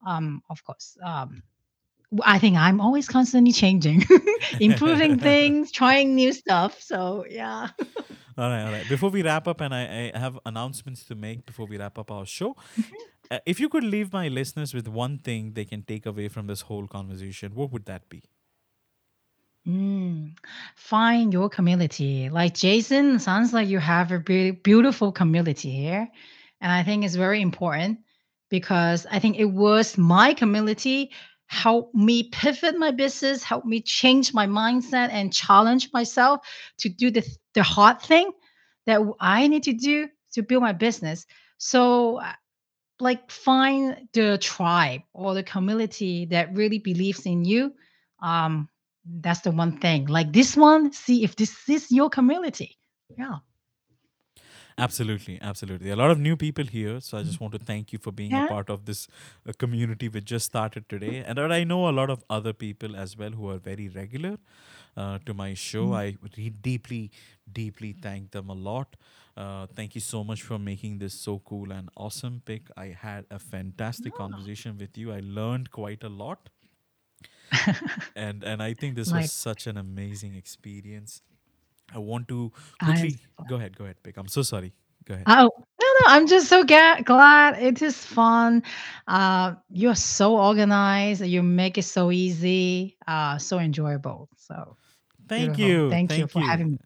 [0.07, 0.99] Um, of course.
[1.03, 1.43] Um,
[2.23, 4.05] I think I'm always constantly changing,
[4.61, 6.81] improving things, trying new stuff.
[6.81, 7.69] So yeah.
[8.37, 8.89] All right, all right.
[8.89, 12.11] Before we wrap up, and I, I have announcements to make before we wrap up
[12.11, 12.57] our show.
[13.31, 16.49] Uh, if you could leave my listeners with one thing they can take away from
[16.49, 18.25] this whole conversation, what would that be?
[19.69, 20.37] Mm,
[20.75, 22.29] find your community.
[22.29, 26.09] Like Jason, sounds like you have a be- beautiful community here.
[26.61, 28.01] And I think it's very important
[28.51, 31.13] because I think it was my community
[31.47, 36.47] helped me pivot my business, help me change my mindset and challenge myself
[36.79, 38.31] to do the, the hard thing
[38.87, 41.27] that I need to do to build my business.
[41.59, 42.33] So, uh,
[43.01, 47.73] like, find the tribe or the community that really believes in you.
[48.23, 48.69] Um,
[49.07, 50.07] that's the one thing.
[50.07, 52.79] Like this one, see if this is your community.
[53.17, 53.39] Yeah.
[54.77, 55.91] Absolutely, absolutely.
[55.91, 58.33] A lot of new people here, so I just want to thank you for being
[58.33, 59.07] a part of this
[59.49, 61.23] uh, community which just started today.
[61.25, 64.37] And I know a lot of other people as well who are very regular
[64.97, 65.93] uh, to my show.
[65.93, 67.13] I re- deeply,
[67.53, 68.97] deeply thank them a lot.
[69.37, 72.63] Uh, thank you so much for making this so cool and awesome Pik.
[72.77, 75.13] I had a fantastic conversation with you.
[75.13, 76.49] I learned quite a lot.
[78.17, 81.23] and and I think this was such an amazing experience.
[81.93, 83.11] I want to I'm
[83.47, 84.15] go ahead, go ahead, Pik.
[84.17, 84.73] I'm so sorry.
[85.05, 85.27] Go ahead.
[85.29, 85.51] Oh,
[85.81, 87.63] no, no, I'm just so ga- glad.
[87.63, 88.63] It is fun.
[89.07, 91.23] Uh, you're so organized.
[91.23, 94.31] You make it so easy, uh, so enjoyable.
[94.37, 94.77] So
[95.29, 95.65] Thank beautiful.
[95.67, 95.91] you.
[95.91, 96.79] Thank, you for having me.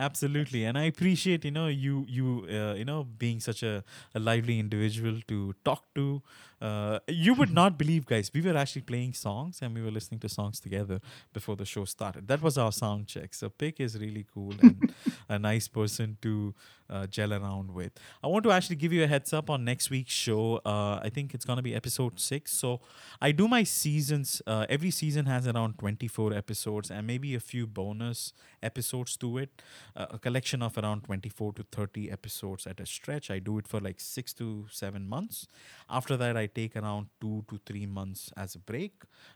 [0.00, 4.18] Absolutely, and I appreciate you know you you uh, you know being such a, a
[4.18, 6.22] lively individual to talk to.
[6.58, 8.30] Uh, you would not believe, guys.
[8.32, 11.00] We were actually playing songs and we were listening to songs together
[11.34, 12.28] before the show started.
[12.28, 13.34] That was our sound check.
[13.34, 14.90] So Pik is really cool and
[15.28, 16.54] a nice person to
[16.90, 17.92] uh, gel around with.
[18.22, 20.60] I want to actually give you a heads up on next week's show.
[20.64, 22.52] Uh, I think it's gonna be episode six.
[22.52, 22.80] So
[23.20, 24.42] I do my seasons.
[24.46, 29.38] Uh, every season has around twenty four episodes and maybe a few bonus episodes to
[29.38, 29.62] it.
[29.96, 33.30] Uh, a collection of around 24 to 30 episodes at a stretch.
[33.30, 35.46] I do it for like six to seven months.
[35.88, 38.92] After that, I take around two to three months as a break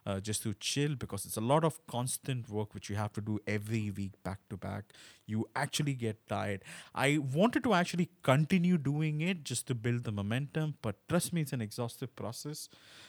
[0.07, 3.21] uh, just to chill because it's a lot of constant work which you have to
[3.21, 4.85] do every week back to back.
[5.27, 6.63] You actually get tired.
[6.95, 11.43] I wanted to actually continue doing it just to build the momentum, but trust me,
[11.43, 12.69] it's an exhaustive process.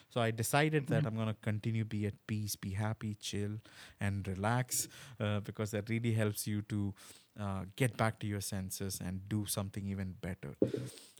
[0.10, 3.54] So I decided that I'm going to continue be at peace, be happy, chill,
[4.02, 4.90] and relax
[5.20, 6.94] uh, because that really helps you to
[7.40, 10.56] uh, get back to your senses and do something even better.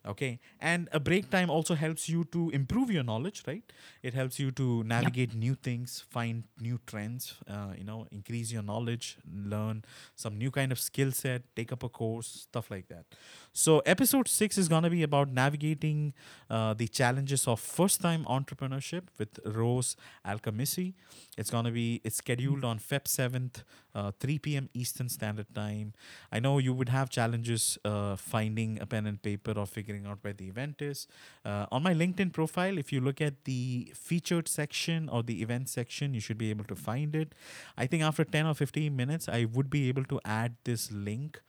[0.06, 3.64] Okay, and a break time also helps you to improve your knowledge, right?
[4.04, 8.62] It helps you to navigate new things, find new trends, uh, you know, increase your
[8.62, 9.84] knowledge, learn
[10.16, 13.06] some new kind of skill set, take up a course, stuff like that.
[13.52, 16.14] So, episode six is going to be about navigating
[16.52, 20.94] uh, the challenges of first time entrepreneurship with Rose Alchemisi.
[21.38, 23.64] It's going to be, it's scheduled on Feb 7th,
[23.94, 24.70] uh, 3 p.m.
[24.74, 25.94] Eastern Standard Time.
[26.32, 30.18] I know you would have challenges uh, finding a pen and paper or figuring out
[30.22, 31.08] where the event is.
[31.46, 35.70] Uh, on my LinkedIn profile, if you look at the featured section or the event
[35.70, 37.36] section, you should be able to find it.
[37.78, 41.42] I think after 10 or 15 minutes, I would be able to add this link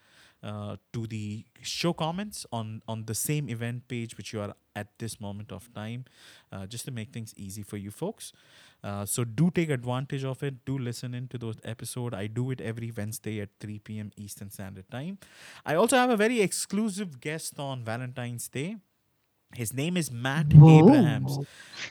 [0.42, 4.86] uh, to the show comments on on the same event page which you are at
[4.98, 6.04] this moment of time
[6.52, 8.32] uh, just to make things easy for you folks
[8.84, 10.64] uh, so do take advantage of it.
[10.64, 12.14] Do listen in to those episode.
[12.14, 15.18] I do it every wednesday at 3 p.m eastern standard time.
[15.64, 18.76] I also have a very exclusive guest on valentine's day.
[19.54, 21.38] His name is matt abrahams.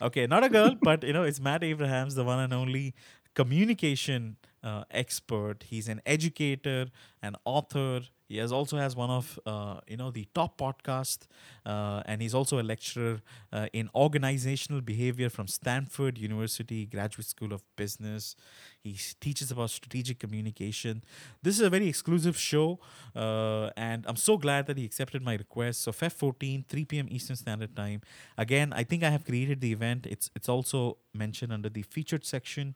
[0.02, 2.94] Okay not a girl but you know it's matt abrahams the one and only
[3.34, 5.64] communication uh, expert.
[5.70, 6.88] He's an educator
[7.26, 8.02] an author.
[8.30, 11.28] He has also has one of uh, you know the top podcast
[11.66, 13.22] uh, and he's also a lecturer
[13.54, 18.36] uh, in organizational behavior from stanford university graduate school of business.
[18.84, 21.04] He teaches about strategic communication.
[21.44, 22.80] This is a very exclusive show
[23.16, 25.82] uh, and i'm so glad that he accepted my request.
[25.82, 28.02] So feb 14 3 p.m eastern standard time.
[28.38, 30.08] Again i think i have created the event.
[30.08, 32.76] It's it's also mentioned under the featured section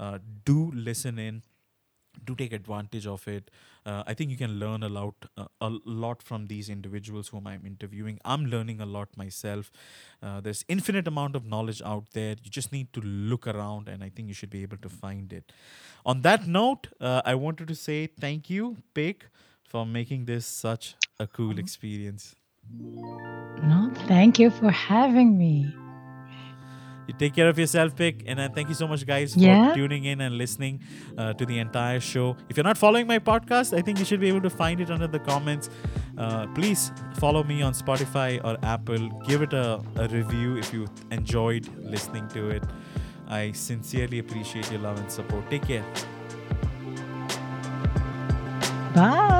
[0.00, 1.42] uh, do listen in
[2.24, 3.50] do take advantage of it.
[3.86, 5.70] Uh, i think you can learn a lot uh, a
[6.02, 8.18] lot from these individuals whom i'm interviewing.
[8.24, 9.70] I'm learning a lot myself.
[10.22, 12.36] Uh, there's infinite amount of knowledge out there.
[12.44, 15.32] You just need to look around and i think you should be able to find
[15.32, 15.52] it.
[16.04, 19.28] On that note uh, i wanted to say thank you Pik,
[19.64, 22.34] for making this such a cool experience.
[23.62, 25.72] No, thank you for having me.
[27.10, 28.22] You take care of yourself, Pik.
[28.26, 29.74] And uh, thank you so much, guys, for Yeah.
[29.74, 30.78] tuning in and listening
[31.18, 32.36] uh, to the entire show.
[32.48, 34.90] If you're not following my podcast, I think you should be able to find it
[34.92, 35.70] under the comments.
[36.16, 39.08] Uh, please follow me on Spotify or Apple.
[39.26, 41.66] Give it a, a review if you enjoyed
[41.96, 42.62] listening to it.
[43.26, 45.50] I sincerely appreciate your love and support.
[45.50, 45.84] Take care.
[48.94, 49.38] Bye.